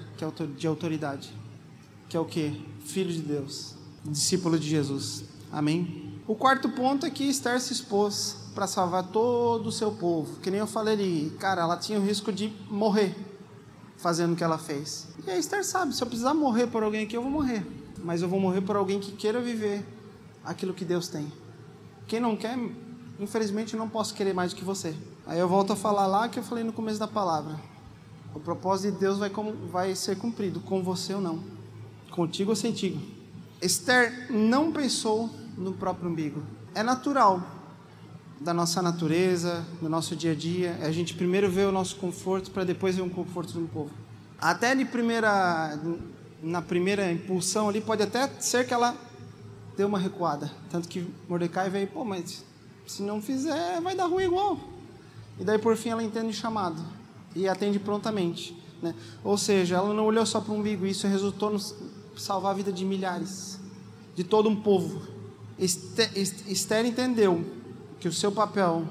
de 0.57 0.66
autoridade, 0.66 1.35
que 2.12 2.16
é 2.18 2.20
o 2.20 2.27
que? 2.27 2.62
Filho 2.85 3.11
de 3.11 3.22
Deus, 3.22 3.75
discípulo 4.05 4.59
de 4.59 4.68
Jesus. 4.68 5.25
Amém? 5.51 6.20
O 6.29 6.35
quarto 6.35 6.68
ponto 6.68 7.07
é 7.07 7.11
que 7.11 7.25
Esther 7.25 7.59
se 7.59 7.72
expôs 7.72 8.37
para 8.55 8.66
salvar 8.66 9.05
todo 9.05 9.68
o 9.68 9.72
seu 9.72 9.90
povo. 9.92 10.38
Que 10.40 10.51
nem 10.51 10.61
eu 10.61 10.66
falei 10.66 10.92
ali, 10.92 11.37
cara, 11.40 11.62
ela 11.62 11.75
tinha 11.79 11.98
o 11.98 12.05
risco 12.05 12.31
de 12.31 12.53
morrer 12.68 13.16
fazendo 13.96 14.35
o 14.35 14.37
que 14.37 14.44
ela 14.44 14.59
fez. 14.59 15.09
E 15.27 15.31
a 15.31 15.38
Esther 15.38 15.64
sabe, 15.64 15.94
se 15.94 16.03
eu 16.03 16.07
precisar 16.07 16.35
morrer 16.35 16.66
por 16.66 16.83
alguém 16.83 17.05
aqui, 17.05 17.16
eu 17.16 17.22
vou 17.22 17.31
morrer. 17.31 17.66
Mas 18.05 18.20
eu 18.20 18.29
vou 18.29 18.38
morrer 18.38 18.61
por 18.61 18.77
alguém 18.77 19.01
que 19.01 19.12
queira 19.12 19.40
viver 19.40 19.83
aquilo 20.44 20.75
que 20.75 20.85
Deus 20.85 21.09
tem. 21.09 21.33
Quem 22.07 22.20
não 22.20 22.37
quer, 22.37 22.59
infelizmente, 23.18 23.72
eu 23.72 23.81
não 23.81 23.88
posso 23.88 24.12
querer 24.12 24.35
mais 24.35 24.53
do 24.53 24.57
que 24.57 24.64
você. 24.66 24.94
Aí 25.27 25.38
eu 25.38 25.48
volto 25.48 25.72
a 25.72 25.77
falar 25.77 26.07
lá 26.07 26.29
que 26.29 26.38
eu 26.38 26.42
falei 26.42 26.62
no 26.62 26.75
começo 26.75 27.01
da 27.01 27.09
palavra. 27.09 27.59
O 28.35 28.40
propósito 28.40 28.92
de 28.92 29.01
Deus 29.01 29.16
vai, 29.16 29.31
vai 29.70 29.94
ser 29.94 30.18
cumprido, 30.18 30.61
com 30.61 30.83
você 30.83 31.14
ou 31.14 31.20
não. 31.22 31.52
Contigo 32.12 32.51
ou 32.51 32.57
sem 32.57 32.72
ti. 32.72 32.98
Esther 33.61 34.31
não 34.31 34.70
pensou 34.70 35.29
no 35.57 35.72
próprio 35.72 36.09
umbigo. 36.09 36.42
É 36.75 36.83
natural 36.83 37.42
da 38.40 38.53
nossa 38.53 38.83
natureza, 38.83 39.64
do 39.81 39.88
nosso 39.88 40.16
dia 40.16 40.33
a 40.33 40.35
dia, 40.35 40.79
a 40.83 40.90
gente 40.90 41.14
primeiro 41.14 41.51
vê 41.51 41.64
o 41.64 41.72
nosso 41.72 41.96
conforto 41.96 42.51
para 42.51 42.64
depois 42.64 42.96
ver 42.96 43.03
o 43.03 43.11
conforto 43.11 43.53
do 43.53 43.68
povo. 43.68 43.90
Até 44.40 44.75
de 44.75 44.85
primeira, 44.85 45.79
na 46.42 46.61
primeira 46.61 47.11
impulsão 47.11 47.68
ali, 47.68 47.81
pode 47.81 48.03
até 48.03 48.29
ser 48.40 48.66
que 48.66 48.75
ela 48.75 48.96
deu 49.77 49.87
uma 49.87 49.98
recuada. 49.98 50.51
Tanto 50.70 50.88
que 50.88 51.07
Mordecai 51.29 51.70
veio, 51.70 51.87
pô, 51.87 52.05
mas 52.05 52.44
se 52.87 53.03
não 53.03 53.22
fizer, 53.22 53.81
vai 53.81 53.94
dar 53.94 54.07
ruim 54.07 54.25
igual. 54.25 54.59
E 55.38 55.44
daí, 55.44 55.59
por 55.59 55.77
fim, 55.77 55.90
ela 55.90 56.03
entende 56.03 56.29
o 56.29 56.35
chamado 56.35 56.83
e 57.35 57.48
atende 57.48 57.79
prontamente. 57.79 58.61
Né? 58.83 58.94
Ou 59.22 59.38
seja, 59.38 59.77
ela 59.77 59.94
não 59.94 60.05
olhou 60.05 60.27
só 60.27 60.40
para 60.40 60.53
o 60.53 60.57
umbigo, 60.57 60.85
isso 60.85 61.07
resultou 61.07 61.51
no 61.51 61.59
salvar 62.16 62.53
a 62.53 62.55
vida 62.55 62.72
de 62.72 62.85
milhares, 62.85 63.59
de 64.14 64.25
todo 64.25 64.48
um 64.48 64.57
povo. 64.57 65.03
Esther 65.59 66.85
entendeu 66.87 67.44
que 68.01 68.09
o 68.09 68.12
seu 68.12 68.33
papel 68.33 68.85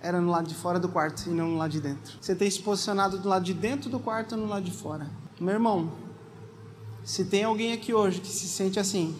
era 0.00 0.20
no 0.20 0.30
lado 0.30 0.46
de 0.48 0.54
fora 0.54 0.78
do 0.78 0.88
quarto 0.88 1.28
e 1.28 1.30
não 1.30 1.50
no 1.50 1.56
lado 1.56 1.70
de 1.70 1.80
dentro. 1.80 2.18
Você 2.20 2.34
tem 2.34 2.50
se 2.50 2.60
posicionado 2.60 3.18
do 3.18 3.28
lado 3.28 3.44
de 3.44 3.54
dentro 3.54 3.88
do 3.90 3.98
quarto 3.98 4.34
ou 4.34 4.40
no 4.40 4.46
lado 4.46 4.64
de 4.64 4.70
fora. 4.70 5.10
Meu 5.40 5.54
irmão, 5.54 5.90
Se 7.04 7.26
tem 7.26 7.44
alguém 7.44 7.74
aqui 7.74 7.92
hoje 7.92 8.18
que 8.18 8.28
se 8.28 8.48
sente 8.48 8.80
assim, 8.80 9.14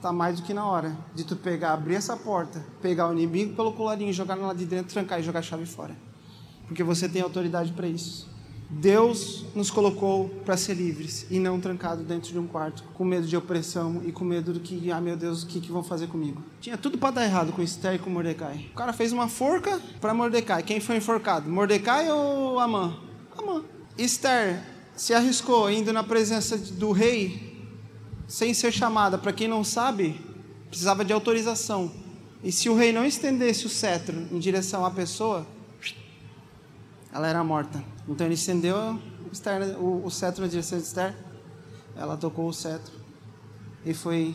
tá 0.00 0.12
mais 0.12 0.36
do 0.38 0.46
que 0.46 0.54
na 0.54 0.64
hora 0.64 0.96
de 1.12 1.24
tu 1.24 1.34
pegar, 1.34 1.72
abrir 1.72 1.96
essa 1.96 2.16
porta, 2.16 2.64
pegar 2.80 3.08
o 3.08 3.12
inimigo 3.12 3.56
pelo 3.56 3.72
colarinho, 3.72 4.12
jogar 4.12 4.36
lá 4.36 4.54
de 4.54 4.64
dentro, 4.64 4.92
trancar 4.92 5.18
e 5.18 5.22
jogar 5.24 5.40
a 5.40 5.42
chave 5.42 5.66
fora. 5.66 5.96
Porque 6.68 6.84
você 6.84 7.08
tem 7.08 7.20
autoridade 7.20 7.72
para 7.72 7.88
isso. 7.88 8.30
Deus 8.74 9.44
nos 9.54 9.70
colocou 9.70 10.30
para 10.46 10.56
ser 10.56 10.74
livres 10.74 11.26
e 11.30 11.38
não 11.38 11.60
trancado 11.60 12.02
dentro 12.02 12.32
de 12.32 12.38
um 12.38 12.46
quarto, 12.46 12.82
com 12.94 13.04
medo 13.04 13.26
de 13.26 13.36
opressão 13.36 14.02
e 14.06 14.10
com 14.10 14.24
medo 14.24 14.54
do 14.54 14.60
que, 14.60 14.90
ah 14.90 15.00
meu 15.00 15.14
Deus, 15.14 15.42
o 15.42 15.46
que, 15.46 15.60
que 15.60 15.70
vão 15.70 15.84
fazer 15.84 16.06
comigo? 16.06 16.42
Tinha 16.58 16.78
tudo 16.78 16.96
para 16.96 17.16
dar 17.16 17.24
errado 17.24 17.52
com 17.52 17.60
Esther 17.60 17.96
e 17.96 17.98
com 17.98 18.08
Mordecai. 18.08 18.70
O 18.72 18.74
cara 18.74 18.94
fez 18.94 19.12
uma 19.12 19.28
forca 19.28 19.78
para 20.00 20.14
Mordecai. 20.14 20.62
Quem 20.62 20.80
foi 20.80 20.96
enforcado? 20.96 21.50
Mordecai 21.50 22.10
ou 22.10 22.58
Amã? 22.58 22.96
Amã. 23.36 23.62
Esther 23.98 24.62
se 24.96 25.12
arriscou 25.12 25.70
indo 25.70 25.92
na 25.92 26.02
presença 26.02 26.56
do 26.56 26.92
rei 26.92 27.52
sem 28.26 28.54
ser 28.54 28.72
chamada. 28.72 29.18
Para 29.18 29.34
quem 29.34 29.48
não 29.48 29.62
sabe, 29.62 30.18
precisava 30.68 31.04
de 31.04 31.12
autorização. 31.12 31.92
E 32.42 32.50
se 32.50 32.70
o 32.70 32.74
rei 32.74 32.90
não 32.90 33.04
estendesse 33.04 33.66
o 33.66 33.68
cetro 33.68 34.26
em 34.32 34.38
direção 34.38 34.84
à 34.84 34.90
pessoa, 34.90 35.46
ela 37.12 37.28
era 37.28 37.44
morta. 37.44 37.82
Então 38.08 38.26
ele 38.26 38.34
estendeu 38.34 38.98
Esther, 39.32 39.78
o, 39.78 40.04
o 40.04 40.10
cetro 40.10 40.42
na 40.42 40.48
direção 40.48 40.78
de 40.78 40.84
Esther, 40.84 41.14
ela 41.96 42.16
tocou 42.16 42.48
o 42.48 42.52
cetro 42.52 42.92
e 43.84 43.94
foi 43.94 44.34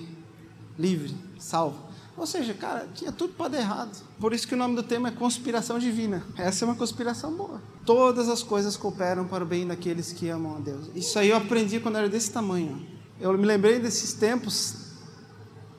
livre, 0.77 1.15
salvo. 1.39 1.87
Ou 2.17 2.25
seja, 2.25 2.53
cara, 2.55 2.87
tinha 2.95 3.11
tudo 3.11 3.33
para 3.33 3.49
dar 3.49 3.59
errado. 3.59 3.95
Por 4.19 4.33
isso 4.33 4.47
que 4.47 4.55
o 4.55 4.57
nome 4.57 4.75
do 4.75 4.81
tema 4.81 5.09
é 5.09 5.11
conspiração 5.11 5.77
divina. 5.77 6.25
Essa 6.35 6.65
é 6.65 6.67
uma 6.67 6.75
conspiração 6.75 7.31
boa. 7.31 7.61
Todas 7.85 8.27
as 8.27 8.41
coisas 8.41 8.75
cooperam 8.75 9.27
para 9.27 9.43
o 9.43 9.47
bem 9.47 9.67
daqueles 9.67 10.11
que 10.11 10.27
amam 10.27 10.55
a 10.55 10.59
Deus. 10.59 10.89
Isso 10.95 11.19
aí 11.19 11.29
eu 11.29 11.37
aprendi 11.37 11.79
quando 11.79 11.97
era 11.97 12.09
desse 12.09 12.31
tamanho. 12.31 12.83
Eu 13.19 13.37
me 13.37 13.45
lembrei 13.45 13.79
desses 13.79 14.13
tempos 14.13 14.93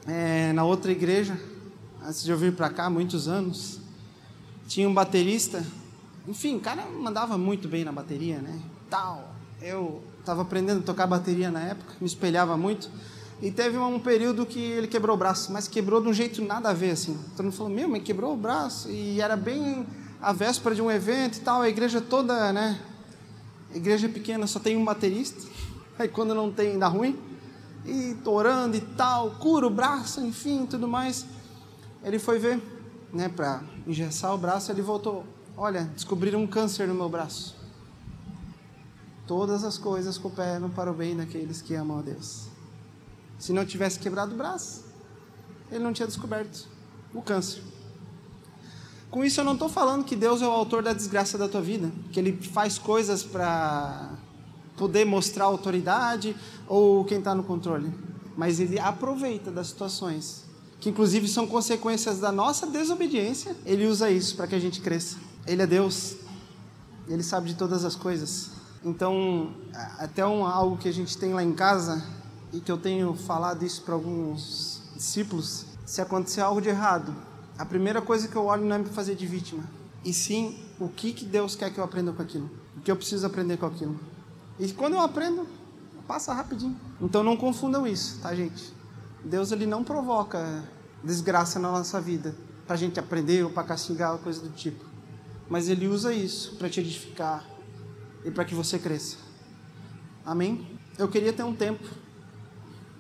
é, 0.07 0.53
na 0.53 0.65
outra 0.65 0.93
igreja, 0.93 1.39
antes 2.05 2.23
de 2.23 2.31
eu 2.31 2.39
vir 2.39 2.55
para 2.55 2.71
cá, 2.71 2.89
muitos 2.89 3.27
anos. 3.27 3.81
Tinha 4.69 4.89
um 4.89 4.95
baterista 4.95 5.65
enfim, 6.29 6.57
o 6.57 6.61
cara 6.61 6.85
mandava 6.85 7.39
muito 7.39 7.67
bem 7.67 7.85
na 7.85 7.91
bateria, 7.91 8.39
né? 8.39 8.61
Tal. 8.91 9.35
Eu 9.63 10.03
estava 10.21 10.43
aprendendo 10.43 10.81
a 10.81 10.83
tocar 10.83 11.07
bateria 11.07 11.51
na 11.51 11.61
época, 11.61 11.95
me 12.01 12.07
espelhava 12.07 12.55
muito. 12.55 12.91
E 13.41 13.51
teve 13.51 13.79
um 13.79 13.99
período 13.99 14.45
que 14.45 14.61
ele 14.61 14.87
quebrou 14.87 15.17
o 15.17 15.19
braço, 15.19 15.51
mas 15.51 15.67
quebrou 15.67 16.03
de 16.03 16.09
um 16.09 16.13
jeito 16.13 16.45
nada 16.45 16.69
a 16.69 16.75
ver, 16.75 16.91
assim. 16.91 17.19
Todo 17.35 17.47
mundo 17.47 17.57
falou, 17.57 17.73
meu, 17.73 17.89
mas 17.89 18.03
quebrou 18.03 18.35
o 18.35 18.37
braço. 18.37 18.91
E 18.91 19.21
era 19.23 19.37
bem 19.37 19.87
a 20.21 20.33
véspera 20.33 20.75
de 20.75 20.83
um 20.83 20.91
evento 20.91 21.39
e 21.39 21.41
tal, 21.41 21.63
a 21.63 21.69
igreja 21.69 22.01
toda, 22.01 22.53
né? 22.53 22.79
Igreja 23.75 24.09
pequena 24.09 24.47
só 24.47 24.61
tem 24.61 24.77
um 24.77 24.85
baterista. 24.85 25.49
Aí 25.99 26.09
quando 26.09 26.35
não 26.35 26.53
tem, 26.53 26.79
dá 26.79 26.89
ruim. 26.89 27.19
E 27.87 28.15
tô 28.23 28.33
orando 28.33 28.77
e 28.77 28.81
tal, 28.81 29.31
cura 29.37 29.67
o 29.67 29.71
braço, 29.71 30.21
enfim, 30.21 30.67
tudo 30.67 30.87
mais. 30.87 31.25
Ele 32.05 32.19
foi 32.19 32.39
ver, 32.39 32.61
né, 33.15 33.31
para 33.31 33.63
engessar 33.87 34.35
o 34.35 34.39
braço, 34.39 34.71
ele 34.71 34.83
voltou. 34.83 35.25
Olha, 35.61 35.91
descobriram 35.93 36.41
um 36.41 36.47
câncer 36.47 36.87
no 36.87 36.95
meu 36.95 37.09
braço. 37.09 37.57
Todas 39.27 39.65
as 39.65 39.77
coisas 39.77 40.17
cooperam 40.17 40.71
para 40.71 40.89
o 40.89 40.95
bem 40.95 41.17
daqueles 41.17 41.61
que 41.61 41.75
amam 41.75 41.99
a 41.99 42.03
Deus. 42.03 42.47
Se 43.41 43.53
não 43.53 43.67
tivesse 43.67 43.99
quebrado 43.99 44.35
o 44.35 44.39
braço, 44.39 44.85
ele 45.69 45.83
não 45.83 45.93
tinha 45.93 46.07
descoberto 46.07 46.69
o 47.13 47.21
câncer. 47.21 47.61
Com 49.11 49.25
isso, 49.25 49.41
eu 49.41 49.45
não 49.45 49.55
estou 49.55 49.69
falando 49.69 50.05
que 50.05 50.15
Deus 50.15 50.43
é 50.43 50.47
o 50.47 50.51
autor 50.51 50.81
da 50.81 50.93
desgraça 50.93 51.37
da 51.37 51.49
tua 51.49 51.61
vida, 51.61 51.91
que 52.13 52.21
Ele 52.21 52.41
faz 52.41 52.79
coisas 52.79 53.25
para 53.25 54.13
poder 54.77 55.05
mostrar 55.07 55.47
autoridade 55.47 56.37
ou 56.69 57.05
quem 57.05 57.19
está 57.19 57.35
no 57.35 57.43
controle, 57.43 57.93
mas 58.37 58.61
Ele 58.61 58.79
aproveita 58.79 59.51
das 59.51 59.67
situações 59.67 60.45
que, 60.79 60.89
inclusive, 60.89 61.27
são 61.27 61.49
consequências 61.49 62.21
da 62.21 62.31
nossa 62.31 62.65
desobediência. 62.65 63.57
Ele 63.67 63.87
usa 63.87 64.09
isso 64.09 64.37
para 64.37 64.47
que 64.47 64.55
a 64.55 64.61
gente 64.61 64.81
cresça. 64.81 65.28
Ele 65.49 65.63
é 65.63 65.67
Deus, 65.67 66.17
Ele 67.09 67.23
sabe 67.23 67.49
de 67.49 67.55
todas 67.55 67.83
as 67.83 67.97
coisas. 67.97 68.51
Então, 68.85 69.55
até 69.99 70.25
um, 70.25 70.45
algo 70.45 70.77
que 70.77 70.87
a 70.87 70.93
gente 70.93 71.17
tem 71.17 71.33
lá 71.33 71.43
em 71.43 71.55
casa 71.55 72.05
e 72.53 72.61
que 72.61 72.71
eu 72.71 72.77
tenho 72.77 73.15
falado 73.15 73.65
isso 73.65 73.81
para 73.81 73.95
alguns 73.95 74.83
discípulos, 74.95 75.65
se 75.87 76.03
acontecer 76.03 76.43
algo 76.43 76.61
de 76.61 76.69
errado, 76.69 77.17
a 77.57 77.65
primeira 77.65 78.03
coisa 78.03 78.29
que 78.29 78.37
eu 78.37 78.45
olho 78.45 78.63
não 78.63 78.77
é 78.77 78.79
me 78.79 78.91
fazer 78.91 79.15
de 79.15 79.27
vítima, 79.27 79.65
e 80.05 80.13
sim 80.13 80.63
o 80.79 80.87
que, 80.87 81.15
que 81.15 81.25
Deus 81.25 81.57
quer 81.57 81.73
que 81.73 81.81
eu 81.81 81.85
aprenda 81.85 82.13
com 82.13 82.21
aquilo, 82.21 82.51
o 82.77 82.81
que 82.81 82.91
eu 82.91 82.97
preciso 82.97 83.27
aprender 83.27 83.57
com 83.57 83.67
aquilo. 83.67 83.99
E 84.59 84.71
quando 84.75 84.95
eu 84.95 85.01
aprendo, 85.01 85.47
passa 86.07 86.35
rapidinho. 86.35 86.77
Então 87.01 87.23
não 87.23 87.39
confundam 87.39 87.87
isso, 87.87 88.21
tá, 88.21 88.35
gente? 88.35 88.71
Deus 89.25 89.51
ele 89.51 89.65
não 89.65 89.83
provoca 89.83 90.63
desgraça 91.03 91.59
na 91.59 91.73
nossa 91.73 91.99
vida 92.03 92.37
para 92.67 92.75
a 92.75 92.79
gente 92.79 93.01
aprender 93.01 93.45
ou 93.45 93.51
para 93.51 93.65
castigar 93.65 94.17
coisa 94.19 94.43
do 94.43 94.51
tipo 94.51 94.88
mas 95.49 95.69
Ele 95.69 95.87
usa 95.87 96.13
isso 96.13 96.57
para 96.57 96.69
te 96.69 96.81
edificar 96.81 97.45
e 98.25 98.31
para 98.31 98.45
que 98.45 98.55
você 98.55 98.79
cresça. 98.79 99.17
Amém? 100.25 100.67
Eu 100.99 101.09
queria 101.09 101.33
ter 101.33 101.43
um 101.43 101.55
tempo, 101.55 101.89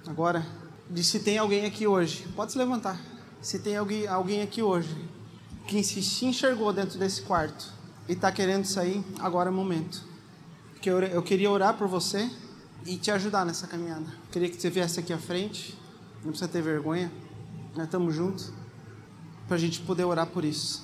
agora, 0.06 0.46
de 0.90 1.04
se 1.04 1.20
tem 1.20 1.37
alguém 1.37 1.66
aqui 1.66 1.87
hoje, 1.87 2.26
pode 2.34 2.52
se 2.52 2.58
levantar. 2.58 2.98
Se 3.40 3.58
tem 3.58 3.76
alguém, 3.76 4.06
alguém 4.06 4.42
aqui 4.42 4.62
hoje 4.62 4.96
que 5.66 5.82
se, 5.84 6.24
enxergou 6.24 6.72
dentro 6.72 6.98
desse 6.98 7.22
quarto 7.22 7.70
e 8.08 8.12
está 8.12 8.32
querendo 8.32 8.64
sair, 8.64 9.04
agora 9.20 9.50
é 9.50 9.52
o 9.52 9.54
momento. 9.54 10.02
Porque 10.72 10.88
eu, 10.88 11.00
eu 11.00 11.22
queria 11.22 11.50
orar 11.50 11.76
por 11.76 11.87
você 11.87 12.30
e 12.87 12.96
te 12.96 13.11
ajudar 13.11 13.44
nessa 13.44 13.66
caminhada. 13.66 14.06
Eu 14.06 14.32
queria 14.32 14.48
que 14.48 14.61
você 14.61 14.70
viesse 14.70 14.98
aqui 14.98 15.12
à 15.12 15.18
frente, 15.18 15.78
não 16.24 16.30
precisa 16.30 16.48
ter 16.48 16.62
vergonha, 16.62 17.12
nós 17.74 17.84
estamos 17.84 18.14
juntos, 18.14 18.50
para 19.46 19.56
a 19.56 19.61
gente 19.61 19.80
poder 19.80 20.04
orar 20.04 20.26
por 20.26 20.44
isso. 20.44 20.82